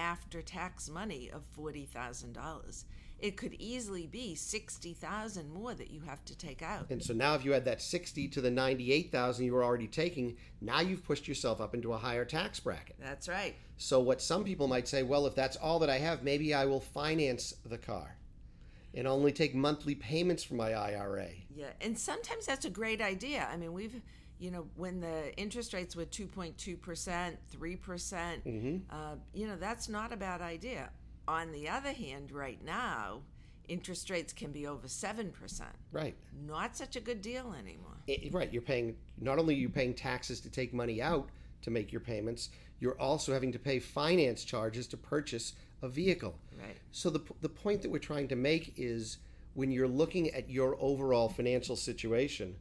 after 0.00 0.40
tax 0.40 0.88
money 0.88 1.30
of 1.32 1.44
forty 1.44 1.84
thousand 1.84 2.32
dollars? 2.32 2.86
It 3.18 3.36
could 3.36 3.54
easily 3.58 4.06
be 4.06 4.34
sixty 4.34 4.94
thousand 4.94 5.50
more 5.50 5.74
that 5.74 5.90
you 5.90 6.00
have 6.00 6.24
to 6.24 6.36
take 6.36 6.62
out. 6.62 6.90
And 6.90 7.02
so 7.02 7.12
now 7.12 7.34
if 7.34 7.44
you 7.44 7.52
add 7.52 7.66
that 7.66 7.82
60 7.82 8.28
to 8.28 8.40
the 8.40 8.50
98,000 8.50 9.44
you 9.44 9.52
were 9.52 9.62
already 9.62 9.86
taking, 9.86 10.38
now 10.62 10.80
you've 10.80 11.04
pushed 11.04 11.28
yourself 11.28 11.60
up 11.60 11.74
into 11.74 11.92
a 11.92 11.98
higher 11.98 12.24
tax 12.24 12.58
bracket. 12.60 12.96
That's 12.98 13.28
right. 13.28 13.54
So 13.76 14.00
what 14.00 14.22
some 14.22 14.42
people 14.42 14.68
might 14.68 14.88
say, 14.88 15.02
well, 15.02 15.26
if 15.26 15.34
that's 15.34 15.56
all 15.56 15.78
that 15.80 15.90
I 15.90 15.98
have, 15.98 16.22
maybe 16.22 16.54
I 16.54 16.64
will 16.64 16.80
finance 16.80 17.54
the 17.64 17.78
car 17.78 18.16
and 18.94 19.06
only 19.06 19.32
take 19.32 19.54
monthly 19.54 19.94
payments 19.94 20.42
from 20.42 20.56
my 20.56 20.72
IRA. 20.72 21.28
Yeah, 21.54 21.66
and 21.80 21.98
sometimes 21.98 22.46
that's 22.46 22.64
a 22.64 22.70
great 22.70 23.00
idea. 23.02 23.46
I 23.52 23.56
mean, 23.56 23.72
we've 23.72 24.00
you 24.40 24.50
know 24.50 24.66
when 24.76 25.00
the 25.00 25.36
interest 25.36 25.72
rates 25.74 25.94
were 25.94 26.04
two 26.06 26.26
point 26.26 26.56
two 26.58 26.76
percent, 26.76 27.36
three 27.50 27.76
percent, 27.76 28.42
uh, 28.90 29.14
you 29.34 29.46
know 29.46 29.56
that's 29.56 29.88
not 29.88 30.12
a 30.12 30.16
bad 30.16 30.40
idea. 30.40 30.90
On 31.28 31.52
the 31.52 31.68
other 31.68 31.92
hand, 31.92 32.32
right 32.32 32.58
now, 32.64 33.20
interest 33.68 34.10
rates 34.10 34.32
can 34.32 34.50
be 34.50 34.66
over 34.66 34.88
seven 34.88 35.30
percent. 35.30 35.70
Right. 35.92 36.16
Not 36.46 36.76
such 36.76 36.96
a 36.96 37.00
good 37.00 37.20
deal 37.22 37.54
anymore. 37.58 37.96
it- 38.06 38.32
right 38.32 38.52
you're 38.52 38.62
paying 38.62 38.96
not 39.20 39.38
only 39.38 39.54
are 39.54 39.58
you 39.58 39.68
paying 39.68 39.94
taxes 39.94 40.40
to 40.40 40.50
take 40.50 40.72
money 40.72 41.00
out 41.02 41.28
to 41.62 41.70
make 41.70 41.92
your 41.92 42.00
payments 42.00 42.48
you're 42.80 42.98
also 42.98 43.32
having 43.34 43.52
to 43.52 43.58
pay 43.58 43.78
finance 43.78 44.42
charges 44.42 44.86
to 44.88 44.96
purchase 44.96 45.52
a 45.82 45.88
vehicle. 45.88 46.34
Right. 46.58 46.76
So 46.92 47.10
the, 47.10 47.20
the 47.42 47.48
point 47.48 47.82
that 47.82 47.90
we're 47.90 47.98
trying 47.98 48.28
to 48.28 48.36
make 48.36 48.72
is 48.78 49.18
when 49.52 49.70
you're 49.70 49.86
looking 49.86 50.30
at 50.30 50.48
your 50.48 50.76
overall 50.80 51.28
financial 51.28 51.76
situation, 51.76 52.56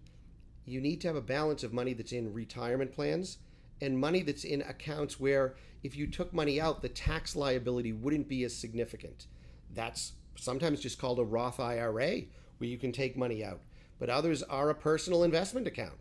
you 0.69 0.81
need 0.81 1.01
to 1.01 1.07
have 1.07 1.15
a 1.15 1.21
balance 1.21 1.63
of 1.63 1.73
money 1.73 1.93
that's 1.93 2.11
in 2.11 2.33
retirement 2.33 2.93
plans 2.93 3.38
and 3.81 3.99
money 3.99 4.21
that's 4.21 4.43
in 4.43 4.61
accounts 4.61 5.19
where 5.19 5.55
if 5.83 5.95
you 5.95 6.07
took 6.07 6.33
money 6.33 6.59
out, 6.59 6.81
the 6.81 6.89
tax 6.89 7.35
liability 7.35 7.93
wouldn't 7.93 8.27
be 8.27 8.43
as 8.43 8.55
significant. 8.55 9.27
That's 9.73 10.13
sometimes 10.35 10.81
just 10.81 10.99
called 10.99 11.19
a 11.19 11.23
Roth 11.23 11.59
IRA, 11.59 12.21
where 12.57 12.69
you 12.69 12.77
can 12.77 12.91
take 12.91 13.17
money 13.17 13.43
out, 13.43 13.61
but 13.97 14.09
others 14.09 14.43
are 14.43 14.69
a 14.69 14.75
personal 14.75 15.23
investment 15.23 15.67
account. 15.67 15.97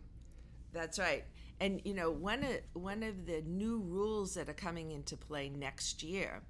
That's 0.73 0.99
right. 0.99 1.23
And 1.61 1.81
you 1.83 1.93
know, 1.93 2.11
one 2.11 2.43
of 2.43 2.57
one 2.73 3.03
of 3.03 3.25
the 3.25 3.41
new 3.45 3.79
rules 3.79 4.33
that 4.35 4.49
are 4.49 4.53
coming 4.53 4.91
into 4.91 5.17
play 5.17 5.49
next 5.49 6.03
year 6.03 6.41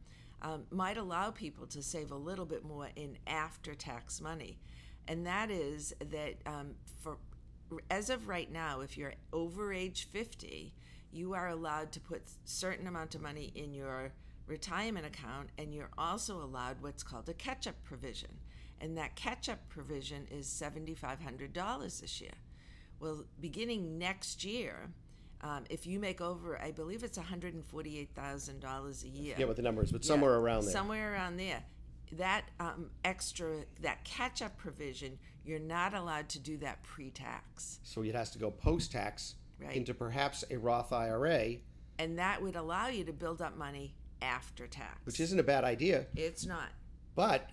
um, 0.41 0.63
might 0.71 0.97
allow 0.97 1.31
people 1.31 1.65
to 1.67 1.81
save 1.81 2.11
a 2.11 2.15
little 2.15 2.45
bit 2.45 2.63
more 2.63 2.89
in 2.95 3.17
after-tax 3.27 4.21
money, 4.21 4.59
and 5.07 5.25
that 5.25 5.49
is 5.49 5.93
that 5.99 6.35
um, 6.45 6.75
for 7.01 7.17
as 7.89 8.09
of 8.09 8.27
right 8.27 8.51
now, 8.51 8.81
if 8.81 8.97
you're 8.97 9.13
over 9.33 9.73
age 9.73 10.07
50, 10.11 10.73
you 11.11 11.33
are 11.33 11.49
allowed 11.49 11.91
to 11.93 11.99
put 11.99 12.23
certain 12.45 12.88
amount 12.88 13.15
of 13.15 13.21
money 13.21 13.51
in 13.55 13.73
your 13.73 14.11
retirement 14.47 15.05
account, 15.05 15.49
and 15.57 15.73
you're 15.73 15.91
also 15.97 16.41
allowed 16.41 16.81
what's 16.81 17.03
called 17.03 17.29
a 17.29 17.33
catch-up 17.33 17.75
provision, 17.83 18.31
and 18.81 18.97
that 18.97 19.15
catch-up 19.15 19.59
provision 19.69 20.27
is 20.31 20.47
$7,500 20.47 22.01
this 22.01 22.21
year. 22.21 22.31
Well, 22.99 23.23
beginning 23.39 23.97
next 23.97 24.43
year, 24.43 24.89
um, 25.41 25.63
if 25.69 25.88
you 25.88 25.99
make 25.99 26.19
over, 26.19 26.61
I 26.61 26.71
believe 26.71 27.03
it's 27.03 27.17
one 27.17 27.27
hundred 27.27 27.53
and 27.53 27.65
forty-eight 27.65 28.09
thousand 28.13 28.59
dollars 28.59 29.05
a 29.05 29.07
year. 29.07 29.35
Yeah, 29.38 29.45
with 29.45 29.55
the 29.55 29.63
numbers, 29.63 29.89
but 29.89 30.03
somewhere 30.03 30.35
around 30.35 30.63
there. 30.63 30.73
Somewhere 30.73 31.13
around 31.13 31.38
there. 31.38 31.63
That 32.13 32.45
um, 32.59 32.89
extra, 33.05 33.57
that 33.81 34.03
catch-up 34.03 34.57
provision, 34.57 35.19
you're 35.45 35.59
not 35.59 35.93
allowed 35.93 36.29
to 36.29 36.39
do 36.39 36.57
that 36.57 36.83
pre-tax, 36.83 37.79
So 37.83 38.01
it 38.03 38.15
has 38.15 38.31
to 38.31 38.39
go 38.39 38.51
post-tax 38.51 39.35
Right. 39.61 39.75
into 39.75 39.93
perhaps 39.93 40.45
a 40.49 40.57
Roth 40.57 40.93
IRA, 40.93 41.57
and 41.97 42.17
that 42.17 42.41
would 42.41 42.55
allow 42.55 42.87
you 42.87 43.03
to 43.03 43.11
build 43.11 43.41
up 43.41 43.57
money 43.57 43.93
after 44.21 44.67
tax. 44.67 45.05
which 45.05 45.19
isn't 45.19 45.37
a 45.37 45.43
bad 45.43 45.65
idea, 45.65 46.05
It's 46.15 46.45
not 46.45 46.69
but 47.13 47.49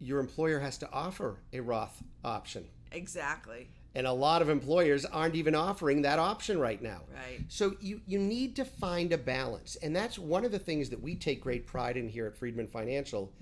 your 0.00 0.18
employer 0.18 0.58
has 0.58 0.76
to 0.78 0.90
offer 0.90 1.38
a 1.52 1.60
Roth 1.60 2.02
option. 2.24 2.68
exactly 2.90 3.68
And 3.94 4.04
a 4.06 4.12
lot 4.12 4.42
of 4.42 4.48
employers 4.48 5.04
aren't 5.04 5.36
even 5.36 5.54
offering 5.54 6.02
that 6.02 6.18
option 6.18 6.58
right 6.58 6.82
now. 6.82 7.02
right. 7.14 7.40
So 7.48 7.76
you, 7.80 8.00
you 8.06 8.18
need 8.18 8.56
to 8.56 8.64
find 8.64 9.12
a 9.12 9.18
balance. 9.18 9.76
And 9.76 9.94
that's 9.94 10.18
one 10.18 10.44
of 10.44 10.50
the 10.50 10.58
things 10.58 10.90
that 10.90 11.00
we 11.00 11.14
take 11.14 11.40
great 11.40 11.66
pride 11.68 11.96
in 11.96 12.08
here 12.08 12.26
at 12.26 12.34
Freedman 12.36 12.66
Financial 12.66 13.32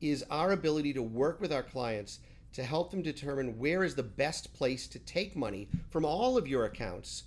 is 0.00 0.24
our 0.30 0.52
ability 0.52 0.92
to 0.94 1.02
work 1.02 1.40
with 1.40 1.52
our 1.52 1.62
clients 1.62 2.20
to 2.52 2.62
help 2.62 2.90
them 2.90 3.02
determine 3.02 3.58
where 3.58 3.84
is 3.84 3.94
the 3.94 4.02
best 4.02 4.52
place 4.54 4.86
to 4.88 4.98
take 4.98 5.36
money 5.36 5.68
from 5.90 6.04
all 6.04 6.36
of 6.36 6.48
your 6.48 6.64
accounts 6.64 7.24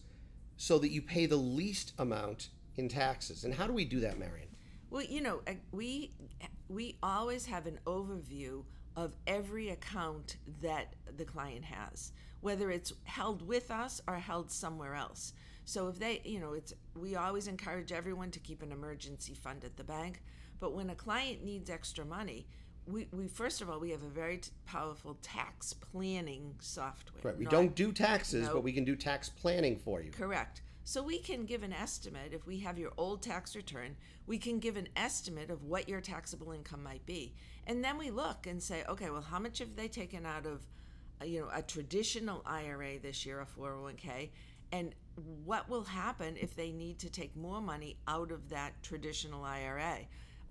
so 0.57 0.77
that 0.79 0.91
you 0.91 1.01
pay 1.01 1.25
the 1.25 1.35
least 1.35 1.93
amount 1.97 2.49
in 2.75 2.87
taxes. 2.87 3.43
And 3.43 3.53
how 3.53 3.67
do 3.67 3.73
we 3.73 3.85
do 3.85 3.99
that, 4.01 4.17
Marion? 4.17 4.47
Well, 4.89 5.03
you 5.03 5.21
know, 5.21 5.41
we 5.71 6.11
we 6.67 6.97
always 7.01 7.45
have 7.45 7.65
an 7.65 7.79
overview 7.85 8.63
of 8.95 9.15
every 9.25 9.69
account 9.69 10.37
that 10.61 10.95
the 11.17 11.25
client 11.25 11.63
has, 11.63 12.11
whether 12.41 12.69
it's 12.69 12.91
held 13.03 13.41
with 13.47 13.71
us 13.71 14.01
or 14.07 14.15
held 14.15 14.51
somewhere 14.51 14.95
else. 14.95 15.33
So 15.63 15.87
if 15.87 15.99
they, 15.99 16.21
you 16.25 16.39
know, 16.39 16.53
it's 16.53 16.73
we 16.95 17.15
always 17.15 17.47
encourage 17.47 17.91
everyone 17.91 18.31
to 18.31 18.39
keep 18.39 18.61
an 18.61 18.71
emergency 18.71 19.33
fund 19.33 19.63
at 19.63 19.77
the 19.77 19.83
bank. 19.83 20.21
But 20.59 20.73
when 20.73 20.89
a 20.89 20.95
client 20.95 21.43
needs 21.43 21.69
extra 21.69 22.05
money, 22.05 22.47
we, 22.87 23.07
we 23.11 23.27
first 23.27 23.61
of 23.61 23.69
all 23.69 23.79
we 23.79 23.91
have 23.91 24.03
a 24.03 24.09
very 24.09 24.37
t- 24.37 24.51
powerful 24.65 25.17
tax 25.21 25.73
planning 25.73 26.55
software. 26.59 27.21
Right. 27.23 27.37
We 27.37 27.45
Not- 27.45 27.51
don't 27.51 27.75
do 27.75 27.91
taxes, 27.91 28.47
No. 28.47 28.53
but 28.55 28.63
we 28.63 28.73
can 28.73 28.83
do 28.83 28.95
tax 28.95 29.29
planning 29.29 29.77
for 29.77 30.01
you. 30.01 30.11
Correct. 30.11 30.61
So 30.83 31.03
we 31.03 31.19
can 31.19 31.45
give 31.45 31.63
an 31.63 31.73
estimate 31.73 32.33
if 32.33 32.45
we 32.47 32.59
have 32.59 32.77
your 32.77 32.91
old 32.97 33.21
tax 33.21 33.55
return, 33.55 33.95
we 34.25 34.37
can 34.37 34.59
give 34.59 34.77
an 34.77 34.89
estimate 34.95 35.51
of 35.51 35.63
what 35.63 35.87
your 35.87 36.01
taxable 36.01 36.51
income 36.51 36.83
might 36.83 37.05
be. 37.05 37.35
And 37.67 37.83
then 37.83 37.97
we 37.97 38.09
look 38.09 38.47
and 38.47 38.61
say, 38.61 38.83
okay, 38.89 39.09
well 39.09 39.21
how 39.21 39.39
much 39.39 39.59
have 39.59 39.75
they 39.75 39.87
taken 39.87 40.25
out 40.25 40.45
of 40.45 40.65
uh, 41.21 41.25
you 41.25 41.41
know, 41.41 41.49
a 41.53 41.61
traditional 41.61 42.41
IRA 42.45 42.99
this 42.99 43.25
year, 43.25 43.41
a 43.41 43.45
401k, 43.45 44.29
and 44.71 44.95
what 45.45 45.69
will 45.69 45.83
happen 45.83 46.35
if 46.39 46.55
they 46.55 46.71
need 46.71 46.97
to 46.99 47.09
take 47.09 47.35
more 47.35 47.61
money 47.61 47.97
out 48.07 48.31
of 48.31 48.49
that 48.49 48.81
traditional 48.81 49.43
IRA? 49.43 49.99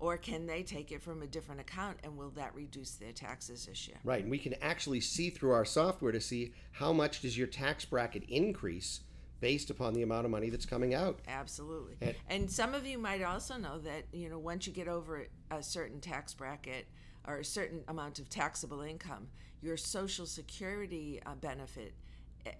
Or 0.01 0.17
can 0.17 0.47
they 0.47 0.63
take 0.63 0.91
it 0.91 1.03
from 1.03 1.21
a 1.21 1.27
different 1.27 1.61
account 1.61 1.99
and 2.03 2.17
will 2.17 2.31
that 2.31 2.55
reduce 2.55 2.95
their 2.95 3.11
taxes 3.11 3.67
this 3.67 3.87
year? 3.87 3.97
Right, 4.03 4.23
and 4.23 4.31
we 4.31 4.39
can 4.39 4.55
actually 4.59 4.99
see 4.99 5.29
through 5.29 5.51
our 5.51 5.63
software 5.63 6.11
to 6.11 6.19
see 6.19 6.53
how 6.71 6.91
much 6.91 7.21
does 7.21 7.37
your 7.37 7.45
tax 7.45 7.85
bracket 7.85 8.23
increase 8.27 9.01
based 9.41 9.69
upon 9.69 9.93
the 9.93 10.01
amount 10.01 10.25
of 10.25 10.31
money 10.31 10.49
that's 10.49 10.65
coming 10.65 10.95
out. 10.95 11.19
Absolutely. 11.27 11.95
And- 12.01 12.15
And 12.27 12.51
some 12.51 12.73
of 12.73 12.85
you 12.85 12.97
might 12.97 13.21
also 13.21 13.57
know 13.57 13.77
that, 13.79 14.05
you 14.11 14.27
know, 14.27 14.39
once 14.39 14.65
you 14.65 14.73
get 14.73 14.87
over 14.87 15.27
a 15.51 15.61
certain 15.61 15.99
tax 16.01 16.33
bracket 16.33 16.87
or 17.27 17.37
a 17.37 17.45
certain 17.45 17.83
amount 17.87 18.17
of 18.17 18.27
taxable 18.27 18.81
income, 18.81 19.27
your 19.61 19.77
Social 19.77 20.25
Security 20.25 21.21
uh, 21.27 21.35
benefit 21.35 21.93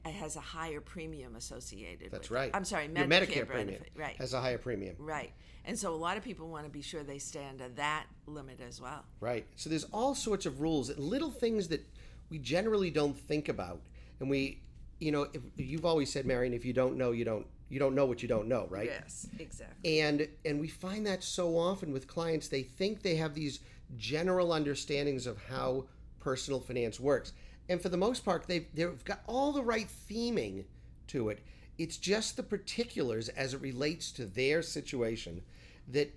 has 0.06 0.36
a 0.36 0.42
higher 0.42 0.82
premium 0.82 1.36
associated 1.36 2.12
That's 2.12 2.30
with 2.30 2.38
it. 2.38 2.42
right. 2.42 2.52
I'm 2.54 2.66
sorry, 2.66 2.86
your 2.86 2.94
Medicare, 2.94 3.10
Medicare 3.10 3.48
premium. 3.48 3.82
Right. 3.96 4.16
has 4.18 4.34
a 4.34 4.42
higher 4.42 4.58
premium. 4.58 4.96
right. 5.00 5.32
And 5.64 5.78
so 5.78 5.94
a 5.94 5.96
lot 5.96 6.18
of 6.18 6.24
people 6.24 6.50
want 6.50 6.66
to 6.66 6.72
be 6.72 6.82
sure 6.82 7.04
they 7.04 7.20
stay 7.20 7.46
under 7.48 7.70
that 7.70 8.06
limit 8.26 8.60
as 8.68 8.82
well. 8.82 9.06
Right. 9.20 9.46
So 9.56 9.70
there's 9.70 9.84
all 9.86 10.16
sorts 10.16 10.48
of 10.48 10.60
rules, 10.60 10.96
little 10.98 11.30
things 11.30 11.68
that 11.68 11.86
we 12.30 12.40
generally 12.40 12.90
don't 12.90 13.18
think 13.18 13.48
about, 13.48 13.82
and 14.20 14.30
we, 14.30 14.62
you 15.00 15.12
know, 15.12 15.28
if, 15.34 15.42
you've 15.58 15.86
always 15.86 16.12
said, 16.12 16.26
Marion, 16.26 16.54
if 16.54 16.66
you 16.66 16.74
don't 16.74 16.98
know, 16.98 17.12
you 17.12 17.26
don't, 17.26 17.46
you 17.70 17.80
don't 17.80 17.94
know 17.96 18.06
what 18.06 18.22
you 18.22 18.28
don't 18.28 18.48
know, 18.48 18.68
right? 18.70 18.88
Yes, 18.88 19.28
exactly. 19.40 20.00
And 20.02 20.28
and 20.46 20.60
we 20.60 20.68
find 20.68 21.06
that 21.08 21.24
so 21.24 21.58
often 21.58 21.94
with 21.94 22.08
clients, 22.08 22.48
they 22.48 22.64
think 22.64 23.02
they 23.02 23.16
have 23.16 23.34
these 23.34 23.60
general 23.98 24.52
understandings 24.52 25.26
of 25.28 25.38
how 25.50 25.86
personal 26.20 26.60
finance 26.60 27.00
works, 27.00 27.34
and 27.72 27.82
for 27.82 27.90
the 27.90 27.98
most 27.98 28.26
part, 28.26 28.48
they've 28.48 28.68
they've 28.74 29.04
got 29.06 29.22
all 29.28 29.54
the 29.54 29.64
right 29.64 29.88
theming 30.10 30.66
to 31.08 31.30
it. 31.30 31.40
It's 31.78 31.98
just 31.98 32.36
the 32.36 32.44
particulars 32.44 33.30
as 33.30 33.54
it 33.54 33.62
relates 33.62 34.12
to 34.14 34.26
their 34.26 34.62
situation 34.62 35.42
that 35.88 36.14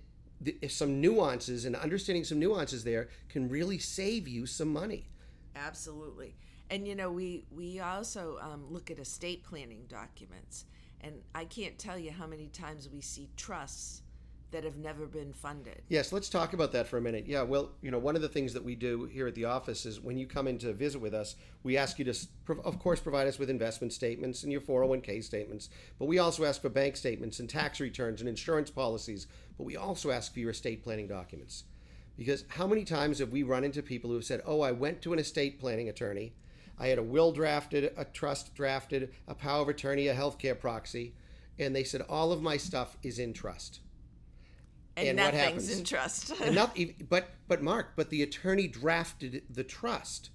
some 0.67 0.99
nuances 0.99 1.63
and 1.63 1.75
understanding 1.77 2.25
some 2.25 2.39
nuances 2.39 2.83
there 2.83 3.07
can 3.29 3.47
really 3.47 3.79
save 3.79 4.27
you 4.27 4.45
some 4.45 4.71
money. 4.71 5.07
Absolutely. 5.55 6.35
And 6.69 6.85
you 6.85 6.93
know, 6.93 7.09
we 7.09 7.45
we 7.51 7.79
also 7.79 8.37
um, 8.41 8.65
look 8.69 8.91
at 8.91 8.99
estate 8.99 9.43
planning 9.43 9.85
documents, 9.87 10.65
and 10.99 11.21
I 11.33 11.45
can't 11.45 11.79
tell 11.79 11.97
you 11.97 12.11
how 12.11 12.27
many 12.27 12.49
times 12.49 12.89
we 12.89 12.99
see 12.99 13.29
trusts 13.37 14.01
that 14.51 14.63
have 14.63 14.77
never 14.77 15.05
been 15.05 15.33
funded. 15.33 15.81
Yes, 15.89 16.13
let's 16.13 16.29
talk 16.29 16.53
about 16.53 16.71
that 16.71 16.87
for 16.87 16.97
a 16.97 17.01
minute. 17.01 17.25
Yeah, 17.27 17.41
well, 17.41 17.71
you 17.81 17.91
know, 17.91 17.99
one 17.99 18.15
of 18.15 18.21
the 18.21 18.29
things 18.29 18.53
that 18.53 18.63
we 18.63 18.75
do 18.75 19.05
here 19.05 19.27
at 19.27 19.35
the 19.35 19.45
office 19.45 19.85
is 19.85 19.99
when 19.99 20.17
you 20.17 20.27
come 20.27 20.47
in 20.47 20.57
to 20.59 20.73
visit 20.73 21.01
with 21.01 21.13
us, 21.13 21.35
we 21.63 21.77
ask 21.77 21.99
you 21.99 22.05
to, 22.05 22.15
of 22.63 22.79
course, 22.79 22.99
provide 22.99 23.27
us 23.27 23.37
with 23.37 23.49
investment 23.49 23.91
statements 23.91 24.43
and 24.43 24.51
your 24.51 24.61
401k 24.61 25.23
statements, 25.23 25.69
but 25.99 26.05
we 26.05 26.19
also 26.19 26.45
ask 26.45 26.61
for 26.61 26.69
bank 26.69 26.95
statements 26.95 27.39
and 27.39 27.49
tax 27.49 27.79
returns 27.79 28.21
and 28.21 28.29
insurance 28.29 28.71
policies, 28.71 29.27
but 29.57 29.65
we 29.65 29.75
also 29.75 30.11
ask 30.11 30.33
for 30.33 30.39
your 30.39 30.51
estate 30.51 30.83
planning 30.83 31.07
documents. 31.07 31.65
Because 32.17 32.45
how 32.47 32.65
many 32.65 32.85
times 32.85 33.19
have 33.19 33.31
we 33.31 33.43
run 33.43 33.65
into 33.65 33.83
people 33.83 34.09
who 34.09 34.15
have 34.15 34.25
said, 34.25 34.41
oh, 34.45 34.61
I 34.61 34.71
went 34.71 35.01
to 35.01 35.11
an 35.11 35.19
estate 35.19 35.59
planning 35.59 35.89
attorney, 35.89 36.33
I 36.77 36.87
had 36.87 36.97
a 36.97 37.03
will 37.03 37.31
drafted, 37.31 37.93
a 37.97 38.05
trust 38.05 38.53
drafted, 38.55 39.13
a 39.27 39.35
power 39.35 39.61
of 39.61 39.69
attorney, 39.69 40.07
a 40.07 40.15
healthcare 40.15 40.57
proxy, 40.57 41.13
and 41.57 41.75
they 41.75 41.83
said, 41.83 42.01
all 42.01 42.31
of 42.31 42.41
my 42.41 42.57
stuff 42.57 42.97
is 43.01 43.19
in 43.19 43.33
trust. 43.33 43.79
And, 44.97 45.07
And 45.09 45.19
what 45.19 45.33
nothing's 45.33 45.67
happens? 45.69 45.77
in 45.79 45.83
trust. 45.85 46.31
And 46.41 46.55
not, 46.55 46.77
but 47.09 47.29
but 47.47 47.61
Marc, 47.61 47.95
but 47.95 48.09
the 48.09 48.23
attorney 48.23 48.67
drafted 48.67 49.43
the 49.49 49.63
trust. 49.63 50.29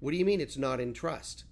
What 0.00 0.12
do 0.12 0.16
you 0.16 0.24
mean 0.24 0.40
it's 0.40 0.56
not 0.56 0.80
in 0.80 0.92
trust? 0.92 1.44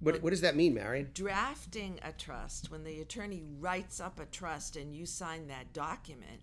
What 0.00 0.22
what 0.22 0.30
does 0.30 0.40
that 0.40 0.56
mean, 0.56 0.74
Marion? 0.74 1.10
Drafting 1.14 1.98
a 2.02 2.12
trust, 2.12 2.70
when 2.70 2.84
the 2.84 3.00
attorney 3.00 3.42
writes 3.60 4.00
up 4.00 4.18
a 4.18 4.26
trust 4.26 4.76
and 4.76 4.94
you 4.94 5.06
sign 5.06 5.46
that 5.48 5.72
document, 5.72 6.42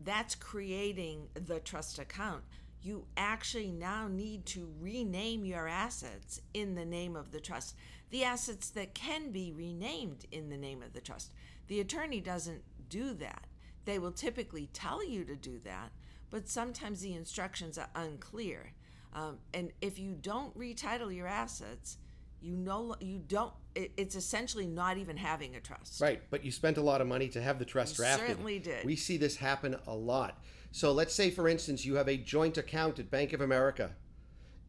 that's 0.00 0.34
creating 0.34 1.28
the 1.34 1.60
trust 1.60 1.98
account. 1.98 2.42
You 2.82 3.04
actually 3.16 3.70
now 3.70 4.08
need 4.08 4.46
to 4.46 4.72
rename 4.80 5.44
your 5.44 5.68
assets 5.68 6.40
in 6.54 6.74
the 6.74 6.84
name 6.84 7.14
of 7.14 7.30
the 7.30 7.40
trust. 7.40 7.76
The 8.10 8.24
assets 8.24 8.70
that 8.70 8.94
can 8.94 9.30
be 9.30 9.52
renamed 9.52 10.24
in 10.32 10.48
the 10.48 10.56
name 10.56 10.82
of 10.82 10.92
the 10.94 11.00
trust. 11.00 11.30
The 11.68 11.80
attorney 11.80 12.20
doesn't 12.20 12.62
do 12.88 13.12
that. 13.14 13.44
They 13.84 13.98
will 13.98 14.12
typically 14.12 14.68
tell 14.72 15.04
you 15.04 15.24
to 15.24 15.34
do 15.36 15.58
that, 15.64 15.90
but 16.30 16.48
sometimes 16.48 17.00
the 17.00 17.14
instructions 17.14 17.78
are 17.78 17.88
unclear. 17.94 18.72
Um, 19.12 19.38
and 19.52 19.72
if 19.80 19.98
you 19.98 20.16
don't 20.20 20.56
retitle 20.56 21.14
your 21.14 21.26
assets, 21.26 21.98
you 22.40 22.56
know 22.56 22.94
you 23.00 23.18
don't. 23.26 23.52
It, 23.74 23.92
it's 23.96 24.14
essentially 24.14 24.66
not 24.66 24.96
even 24.98 25.16
having 25.16 25.56
a 25.56 25.60
trust. 25.60 26.00
Right, 26.00 26.22
but 26.30 26.44
you 26.44 26.50
spent 26.50 26.76
a 26.78 26.82
lot 26.82 27.00
of 27.00 27.06
money 27.06 27.28
to 27.28 27.40
have 27.42 27.58
the 27.58 27.64
trust 27.64 27.98
You 27.98 28.04
drafted. 28.04 28.28
certainly 28.28 28.58
did. 28.58 28.84
We 28.84 28.96
see 28.96 29.16
this 29.16 29.36
happen 29.36 29.76
a 29.86 29.94
lot. 29.94 30.42
So 30.72 30.92
let's 30.92 31.14
say, 31.14 31.30
for 31.30 31.48
instance, 31.48 31.84
you 31.84 31.96
have 31.96 32.08
a 32.08 32.16
joint 32.16 32.56
account 32.56 32.98
at 32.98 33.10
Bank 33.10 33.32
of 33.32 33.40
America, 33.40 33.90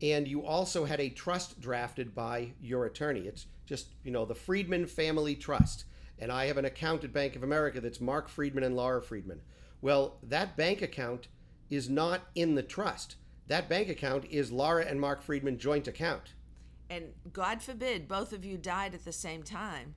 and 0.01 0.27
you 0.27 0.45
also 0.45 0.85
had 0.85 0.99
a 0.99 1.09
trust 1.09 1.61
drafted 1.61 2.15
by 2.15 2.53
your 2.61 2.85
attorney. 2.85 3.21
It's 3.21 3.45
just 3.65 3.87
you 4.03 4.11
know 4.11 4.25
the 4.25 4.35
Freedman 4.35 4.85
Family 4.85 5.35
Trust, 5.35 5.85
and 6.21 6.31
I 6.31 6.45
have 6.45 6.57
an 6.57 6.65
account 6.65 7.03
at 7.03 7.11
Bank 7.11 7.35
of 7.35 7.41
America 7.43 7.81
that's 7.81 7.99
Marc 7.99 8.29
Freedman 8.29 8.63
and 8.63 8.75
Laura 8.75 9.01
Freedman. 9.01 9.41
Well, 9.81 10.19
that 10.21 10.55
bank 10.55 10.83
account 10.83 11.27
is 11.71 11.89
not 11.89 12.21
in 12.35 12.53
the 12.53 12.61
trust. 12.63 13.15
That 13.47 13.67
bank 13.67 13.89
account 13.89 14.25
is 14.29 14.51
Laura 14.51 14.85
and 14.85 15.01
Marc 15.01 15.23
Freedman 15.23 15.57
joint 15.57 15.87
account. 15.87 16.35
And 16.89 17.05
God 17.33 17.63
forbid 17.63 18.07
both 18.07 18.31
of 18.33 18.45
you 18.45 18.57
died 18.57 18.93
at 18.93 19.03
the 19.03 19.11
same 19.11 19.41
time. 19.41 19.95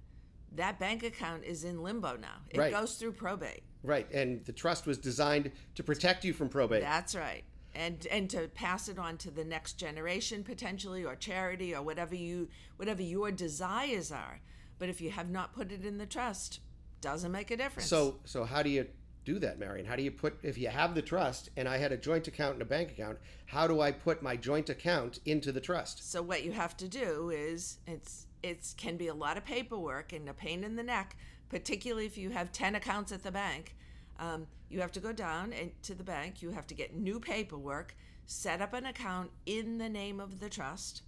That 0.51 0.79
bank 0.79 1.03
account 1.03 1.45
is 1.45 1.63
in 1.63 1.83
limbo 1.83 2.17
now. 2.17 2.39
It 2.49 2.59
Right. 2.59 2.73
goes 2.73 2.95
through 2.95 3.13
probate. 3.13 3.65
Right, 3.83 4.11
and 4.13 4.43
the 4.47 4.53
trust 4.53 4.87
was 4.87 4.97
designed 4.97 5.53
to 5.75 5.83
protect 5.83 6.25
you 6.25 6.33
from 6.33 6.49
probate. 6.49 6.81
That's 6.81 7.15
right. 7.15 7.45
And 7.75 8.07
and 8.07 8.31
to 8.31 8.49
pass 8.49 8.89
it 8.89 8.99
on 8.99 9.19
to 9.19 9.31
the 9.31 9.45
next 9.45 9.75
generation 9.75 10.43
potentially 10.45 11.05
or 11.05 11.17
charity 11.17 11.75
or 11.75 11.83
whatever 11.83 12.15
you 12.15 12.49
whatever 12.77 13.03
your 13.03 13.31
desires 13.33 14.11
are. 14.11 14.41
But 14.79 14.89
if 14.89 15.01
you 15.01 15.11
have 15.11 15.31
not 15.31 15.55
put 15.55 15.73
it 15.73 15.85
in 15.85 15.99
the 15.99 16.07
trust, 16.07 16.61
doesn't 17.01 17.33
make 17.33 17.51
a 17.51 17.57
difference. 17.57 17.89
So 17.89 18.21
so 18.25 18.45
how 18.45 18.63
do 18.63 18.71
you 18.71 18.87
do 19.25 19.39
that, 19.39 19.59
Marion? 19.59 19.87
How 19.87 19.97
do 19.97 20.03
you 20.03 20.11
put 20.11 20.39
if 20.43 20.59
you 20.59 20.69
have 20.69 20.95
the 20.95 21.03
trust 21.03 21.51
and 21.57 21.69
I 21.69 21.79
had 21.79 21.93
a 21.93 21.97
joint 21.97 22.29
account 22.29 22.55
and 22.55 22.63
a 22.63 22.67
bank 22.67 22.91
account, 22.91 23.19
how 23.47 23.67
do 23.67 23.81
I 23.81 23.91
put 23.93 24.23
my 24.23 24.37
joint 24.37 24.69
account 24.71 25.21
into 25.25 25.53
the 25.53 25.61
trust? 25.61 26.11
So 26.11 26.23
what 26.23 26.45
you 26.45 26.53
have 26.53 26.77
to 26.79 26.89
do 26.89 27.31
is 27.31 27.79
it's 27.87 28.27
it's 28.43 28.75
can 28.75 28.97
be 28.97 29.09
a 29.09 29.15
lot 29.15 29.37
of 29.37 29.45
paperwork 29.45 30.13
and 30.13 30.29
a 30.29 30.35
pain 30.35 30.65
in 30.65 30.77
the 30.77 30.83
neck, 30.83 31.17
particularly 31.49 32.07
if 32.07 32.19
you 32.19 32.31
have 32.31 32.53
ten 32.53 32.75
accounts 32.75 33.13
at 33.13 33.23
the 33.23 33.33
bank. 33.33 33.77
Um, 34.19 34.47
you 34.69 34.81
have 34.81 34.93
to 34.93 35.01
go 35.01 35.13
down 35.13 35.53
and 35.53 35.71
to 35.83 35.95
the 35.95 36.05
bank. 36.05 36.43
You 36.43 36.51
have 36.51 36.67
to 36.69 36.75
get 36.75 36.95
new 36.95 37.19
paperwork, 37.19 37.97
set 38.27 38.61
up 38.61 38.73
an 38.75 38.87
account 38.87 39.31
in 39.47 39.79
the 39.79 39.89
name 39.89 40.21
of 40.21 40.41
the 40.41 40.49
trust, 40.49 41.03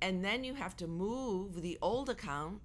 and 0.00 0.24
then 0.24 0.44
you 0.44 0.54
have 0.54 0.76
to 0.76 0.86
move 0.86 1.62
the 1.62 1.78
old 1.82 2.08
account, 2.08 2.60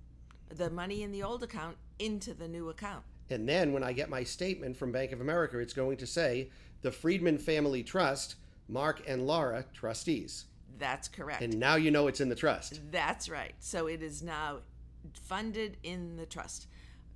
the 0.50 0.70
money 0.70 1.04
in 1.04 1.12
the 1.12 1.24
old 1.24 1.44
account, 1.44 1.78
into 2.00 2.34
the 2.34 2.48
new 2.48 2.70
account. 2.70 3.04
And 3.30 3.48
then 3.48 3.74
when 3.74 3.84
I 3.84 3.94
get 3.94 4.10
my 4.10 4.24
statement 4.24 4.78
from 4.78 4.92
Bank 4.92 5.12
of 5.12 5.22
America, 5.22 5.60
it's 5.60 5.74
going 5.74 5.98
to 5.98 6.08
say 6.08 6.50
the 6.82 6.92
Freedman 6.92 7.38
Family 7.38 7.84
Trust, 7.84 8.36
Marc 8.68 9.02
and 9.08 9.26
Laura, 9.26 9.66
trustees. 9.74 10.46
That's 10.78 11.08
correct. 11.08 11.42
And 11.42 11.60
now 11.60 11.76
you 11.76 11.90
know 11.90 12.08
it's 12.08 12.22
in 12.22 12.30
the 12.30 12.36
trust. 12.36 12.82
That's 12.92 13.30
right. 13.30 13.56
So 13.60 13.88
it 13.88 14.04
is 14.04 14.22
now 14.22 14.60
funded 15.24 15.78
in 15.84 16.18
the 16.18 16.26
trust. 16.26 16.68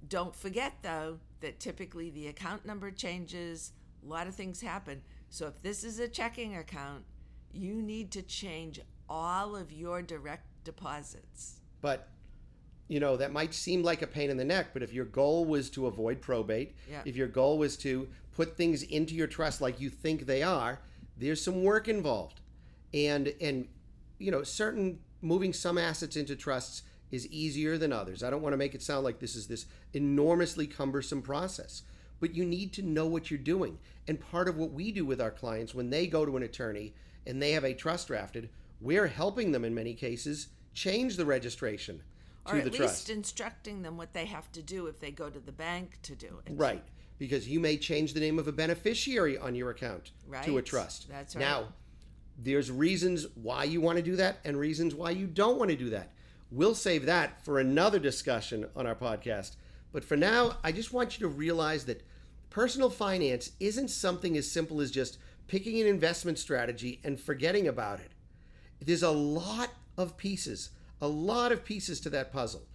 Don't 0.07 0.35
forget, 0.35 0.73
though, 0.81 1.19
that 1.41 1.59
typically 1.59 2.09
the 2.09 2.27
account 2.27 2.65
number 2.65 2.89
changes, 2.89 3.73
a 4.03 4.09
lot 4.09 4.27
of 4.27 4.35
things 4.35 4.61
happen. 4.61 5.01
So 5.29 5.47
if 5.47 5.61
this 5.61 5.83
is 5.83 5.99
a 5.99 6.07
checking 6.07 6.55
account, 6.55 7.03
you 7.51 7.81
need 7.81 8.11
to 8.11 8.21
change 8.21 8.79
all 9.09 9.55
of 9.55 9.71
your 9.71 10.01
direct 10.01 10.45
deposits. 10.63 11.59
But 11.81 12.07
you 12.89 12.99
know, 12.99 13.15
that 13.15 13.31
might 13.31 13.53
seem 13.53 13.83
like 13.83 14.01
a 14.01 14.07
pain 14.07 14.29
in 14.29 14.35
the 14.37 14.43
neck, 14.43 14.67
but 14.73 14.81
if 14.83 14.91
your 14.91 15.05
goal 15.05 15.45
was 15.45 15.69
to 15.69 15.85
avoid 15.85 16.19
probate, 16.21 16.75
Yeah. 16.89 17.03
if 17.05 17.15
your 17.15 17.27
goal 17.27 17.57
was 17.59 17.77
to 17.77 18.09
put 18.35 18.57
things 18.57 18.81
into 18.83 19.13
your 19.15 19.27
trust 19.27 19.61
like 19.61 19.79
you 19.79 19.89
think 19.89 20.25
they 20.25 20.41
are, 20.43 20.79
there's 21.15 21.41
some 21.41 21.63
work 21.63 21.87
involved. 21.87 22.41
And 22.93 23.33
and 23.39 23.67
you 24.17 24.31
know, 24.31 24.43
certain 24.43 24.99
moving 25.21 25.53
some 25.53 25.77
assets 25.77 26.17
into 26.17 26.35
trusts 26.35 26.83
is 27.11 27.25
easier 27.27 27.77
than 27.77 27.93
others. 27.93 28.21
I 28.23 28.29
don't 28.29 28.41
want 28.41 28.53
to 28.53 28.57
make 28.57 28.75
it 28.75 28.81
sound 28.81 29.03
like 29.05 29.19
this 29.19 29.35
is 29.35 29.47
this 29.47 29.65
enormously 29.93 30.67
cumbersome 30.67 31.21
process, 31.21 31.83
but 32.19 32.35
you 32.35 32.43
need 32.43 32.73
to 32.73 32.81
know 32.81 33.05
what 33.05 33.29
you're 33.31 33.37
doing. 33.39 33.77
And 34.07 34.19
part 34.19 34.49
of 34.49 34.57
what 34.57 34.71
we 34.73 34.91
do 34.91 35.05
with 35.05 35.21
our 35.21 35.31
clients 35.31 35.73
when 35.75 35.89
they 35.89 36.07
go 36.07 36.25
to 36.25 36.35
an 36.37 36.43
attorney 36.43 36.93
and 37.27 37.41
they 37.41 37.51
have 37.51 37.63
a 37.63 37.73
trust 37.73 38.07
drafted, 38.07 38.49
we're 38.81 39.07
helping 39.07 39.51
them 39.51 39.63
in 39.63 39.73
many 39.75 39.93
cases 39.93 40.47
change 40.73 41.15
the 41.17 41.25
registration 41.25 42.01
or 42.51 42.61
the 42.61 42.67
at 42.67 42.73
trust. 42.73 43.07
least 43.07 43.09
instructing 43.09 43.81
them 43.81 43.97
what 43.97 44.13
they 44.13 44.25
have 44.25 44.51
to 44.53 44.61
do 44.61 44.87
if 44.87 44.99
they 44.99 45.11
go 45.11 45.29
to 45.29 45.39
the 45.39 45.51
bank 45.51 45.99
to 46.03 46.15
do 46.15 46.39
it. 46.45 46.53
Right. 46.55 46.83
Because 47.17 47.47
you 47.47 47.59
may 47.59 47.77
change 47.77 48.13
the 48.13 48.19
name 48.19 48.39
of 48.39 48.47
a 48.47 48.51
beneficiary 48.51 49.37
on 49.37 49.55
your 49.55 49.71
account 49.71 50.11
to 50.43 50.57
a 50.57 50.61
trust. 50.61 51.09
That's 51.09 51.35
right. 51.35 51.41
Now, 51.41 51.69
there's 52.37 52.71
reasons 52.71 53.27
why 53.35 53.65
you 53.65 53.81
want 53.81 53.97
to 53.97 54.03
do 54.03 54.15
that 54.15 54.39
and 54.45 54.57
reasons 54.57 54.95
why 54.95 55.11
you 55.11 55.27
don't 55.27 55.57
want 55.57 55.71
to 55.71 55.77
do 55.77 55.89
that. 55.89 56.11
We'll 56.51 56.75
save 56.75 57.05
that 57.05 57.43
for 57.43 57.59
another 57.59 57.99
discussion 57.99 58.65
on 58.75 58.87
our 58.87 58.95
podcast. 58.95 59.55
But 59.91 60.03
for 60.03 60.15
now, 60.15 60.57
I 60.63 60.71
just 60.71 60.93
want 60.93 61.19
you 61.19 61.27
to 61.27 61.33
realize 61.33 61.85
that 61.85 62.05
personal 62.49 62.89
finance 62.89 63.51
isn't 63.59 63.89
something 63.89 64.37
as 64.37 64.49
simple 64.49 64.81
as 64.81 64.89
just 64.89 65.17
picking 65.47 65.79
an 65.81 65.87
investment 65.87 66.39
strategy 66.39 67.01
and 67.03 67.19
forgetting 67.19 67.67
about 67.67 67.99
it. 67.99 68.11
There's 68.79 69.03
a 69.03 69.11
lot 69.11 69.69
of 69.97 70.15
pieces, 70.15 70.69
a 71.01 71.07
lot 71.07 71.51
of 71.51 71.63
pieces 71.63 71.99
to 72.01 72.09
that 72.09 72.31
puzzle. 72.31 72.67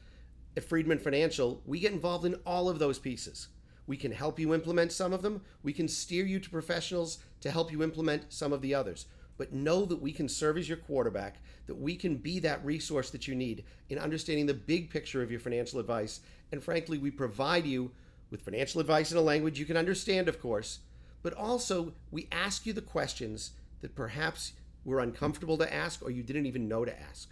At 0.56 0.64
Freedman 0.64 0.98
Financial, 0.98 1.60
we 1.66 1.80
get 1.80 1.92
involved 1.92 2.24
in 2.24 2.36
all 2.46 2.68
of 2.68 2.78
those 2.78 2.98
pieces. 2.98 3.48
We 3.86 3.96
can 3.96 4.12
help 4.12 4.38
you 4.38 4.54
implement 4.54 4.92
some 4.92 5.12
of 5.12 5.22
them. 5.22 5.42
We 5.62 5.72
can 5.72 5.88
steer 5.88 6.24
you 6.24 6.40
to 6.40 6.50
professionals 6.50 7.18
to 7.40 7.50
help 7.50 7.70
you 7.70 7.82
implement 7.82 8.32
some 8.32 8.52
of 8.52 8.62
the 8.62 8.74
others. 8.74 9.06
But 9.36 9.52
know 9.52 9.84
that 9.84 10.00
we 10.00 10.12
can 10.12 10.28
serve 10.28 10.56
as 10.56 10.68
your 10.68 10.78
quarterback, 10.78 11.42
that 11.66 11.74
we 11.74 11.96
can 11.96 12.16
be 12.16 12.38
that 12.38 12.64
resource 12.64 13.10
that 13.10 13.26
you 13.26 13.34
need 13.34 13.64
in 13.88 13.98
understanding 13.98 14.46
the 14.46 14.54
big 14.54 14.90
picture 14.90 15.22
of 15.22 15.30
your 15.30 15.40
financial 15.40 15.80
advice. 15.80 16.20
And 16.52 16.62
frankly, 16.62 16.98
we 16.98 17.10
provide 17.10 17.66
you 17.66 17.90
with 18.30 18.42
financial 18.42 18.80
advice 18.80 19.12
in 19.12 19.18
a 19.18 19.22
language 19.22 19.58
you 19.58 19.66
can 19.66 19.76
understand, 19.76 20.28
of 20.28 20.40
course, 20.40 20.78
but 21.22 21.34
also 21.34 21.92
we 22.10 22.28
ask 22.30 22.64
you 22.64 22.72
the 22.72 22.80
questions 22.80 23.52
that 23.80 23.94
perhaps 23.94 24.52
were 24.84 25.00
uncomfortable 25.00 25.58
to 25.58 25.72
ask 25.72 26.02
or 26.02 26.10
you 26.10 26.22
didn't 26.22 26.46
even 26.46 26.68
know 26.68 26.84
to 26.84 27.00
ask. 27.02 27.30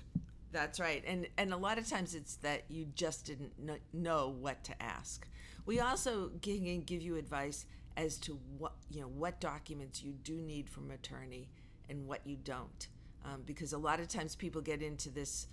That's 0.53 0.79
right, 0.79 1.03
and 1.07 1.27
and 1.39 1.53
a 1.53 1.57
lot 1.57 1.79
of 1.79 1.89
times 1.89 2.15
it's 2.15 2.37
that 2.37 2.65
you 2.69 2.87
just 2.95 3.25
didn't 3.25 3.53
know 3.93 4.35
what 4.39 4.63
to 4.65 4.83
ask. 4.83 5.27
We 5.65 5.81
also 5.81 6.31
can 6.43 6.83
give 6.83 7.01
you 7.01 7.17
advice 7.17 7.65
as 7.97 8.19
to 8.19 8.39
what 8.59 8.73
you 8.91 9.01
know 9.01 9.09
what 9.09 9.41
documents 9.41 10.03
you 10.03 10.13
do 10.13 10.35
need 10.35 10.69
from 10.69 10.91
attorney 10.91 11.49
and 11.89 12.07
what 12.07 12.27
you 12.27 12.37
don't, 12.37 12.89
um, 13.25 13.43
because 13.47 13.73
a 13.73 13.79
lot 13.79 13.99
of 13.99 14.09
times 14.09 14.37
people 14.37 14.61
get 14.61 14.83
into 14.83 15.11
this 15.11 15.47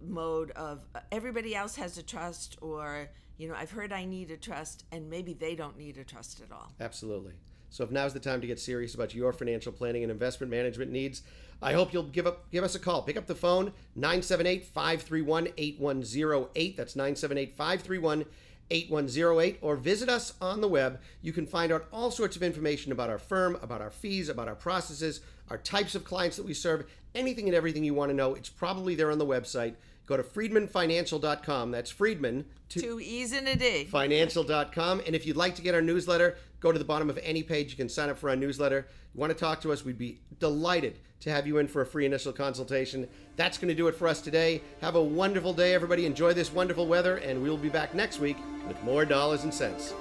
mode 0.00 0.50
of 0.52 0.86
uh, 0.94 1.00
everybody 1.10 1.54
else 1.54 1.76
has 1.76 1.98
a 1.98 2.02
trust, 2.02 2.56
or 2.60 3.08
you 3.38 3.48
know 3.48 3.54
I've 3.54 3.72
heard 3.72 3.92
I 3.92 4.04
need 4.04 4.30
a 4.30 4.36
trust, 4.36 4.84
and 4.92 5.10
maybe 5.10 5.34
they 5.34 5.56
don't 5.56 5.76
need 5.76 5.98
a 5.98 6.04
trust 6.04 6.40
at 6.40 6.52
all. 6.52 6.72
Absolutely. 6.80 7.32
So 7.76 7.84
if 7.84 7.90
now's 7.90 8.14
the 8.14 8.20
time 8.20 8.40
to 8.40 8.46
get 8.46 8.58
serious 8.58 8.94
about 8.94 9.14
your 9.14 9.34
financial 9.34 9.70
planning 9.70 10.02
and 10.02 10.10
investment 10.10 10.50
management 10.50 10.90
needs, 10.90 11.20
I 11.60 11.74
hope 11.74 11.92
you'll 11.92 12.04
give 12.04 12.26
up 12.26 12.50
give 12.50 12.64
us 12.64 12.74
a 12.74 12.78
call. 12.78 13.02
Pick 13.02 13.18
up 13.18 13.26
the 13.26 13.34
phone 13.34 13.74
978-531-8108. 13.98 16.74
That's 16.74 16.94
978-531-8108 16.94 19.56
or 19.60 19.76
visit 19.76 20.08
us 20.08 20.32
on 20.40 20.62
the 20.62 20.68
web. 20.68 21.02
You 21.20 21.34
can 21.34 21.46
find 21.46 21.70
out 21.70 21.84
all 21.92 22.10
sorts 22.10 22.34
of 22.34 22.42
information 22.42 22.92
about 22.92 23.10
our 23.10 23.18
firm, 23.18 23.58
about 23.60 23.82
our 23.82 23.90
fees, 23.90 24.30
about 24.30 24.48
our 24.48 24.54
processes, 24.54 25.20
our 25.50 25.58
types 25.58 25.94
of 25.94 26.02
clients 26.02 26.38
that 26.38 26.46
we 26.46 26.54
serve, 26.54 26.86
anything 27.14 27.46
and 27.46 27.54
everything 27.54 27.84
you 27.84 27.92
want 27.92 28.08
to 28.08 28.16
know. 28.16 28.34
It's 28.34 28.48
probably 28.48 28.94
there 28.94 29.10
on 29.10 29.18
the 29.18 29.26
website. 29.26 29.74
Go 30.06 30.16
to 30.16 30.22
freedmanfinancial.com. 30.22 31.72
That's 31.72 31.90
Freedman 31.90 32.46
to 32.70 32.80
Two 32.80 33.00
E's 33.00 33.32
and 33.32 33.48
a 33.48 33.56
D. 33.56 33.84
financial.com. 33.84 35.02
And 35.04 35.14
if 35.14 35.26
you'd 35.26 35.36
like 35.36 35.56
to 35.56 35.62
get 35.62 35.74
our 35.74 35.82
newsletter, 35.82 36.38
go 36.66 36.72
to 36.72 36.78
the 36.80 36.84
bottom 36.84 37.08
of 37.08 37.18
any 37.22 37.44
page. 37.44 37.70
You 37.70 37.76
can 37.76 37.88
sign 37.88 38.08
up 38.08 38.18
for 38.18 38.28
our 38.28 38.34
newsletter. 38.34 38.88
You 39.14 39.20
want 39.20 39.32
to 39.32 39.38
talk 39.38 39.60
to 39.60 39.72
us, 39.72 39.84
we'd 39.84 39.98
be 39.98 40.18
delighted 40.40 40.98
to 41.20 41.30
have 41.30 41.46
you 41.46 41.58
in 41.58 41.68
for 41.68 41.82
a 41.82 41.86
free 41.86 42.04
initial 42.04 42.32
consultation. 42.32 43.08
That's 43.36 43.56
going 43.56 43.68
to 43.68 43.74
do 43.74 43.86
it 43.86 43.94
for 43.94 44.08
us 44.08 44.20
today. 44.20 44.62
Have 44.80 44.96
a 44.96 45.02
wonderful 45.02 45.52
day, 45.52 45.74
everybody. 45.74 46.06
Enjoy 46.06 46.32
this 46.32 46.52
wonderful 46.52 46.88
weather, 46.88 47.18
and 47.18 47.40
we'll 47.40 47.56
be 47.56 47.68
back 47.68 47.94
next 47.94 48.18
week 48.18 48.36
with 48.66 48.82
more 48.82 49.04
dollars 49.04 49.44
and 49.44 49.54
cents. 49.54 49.94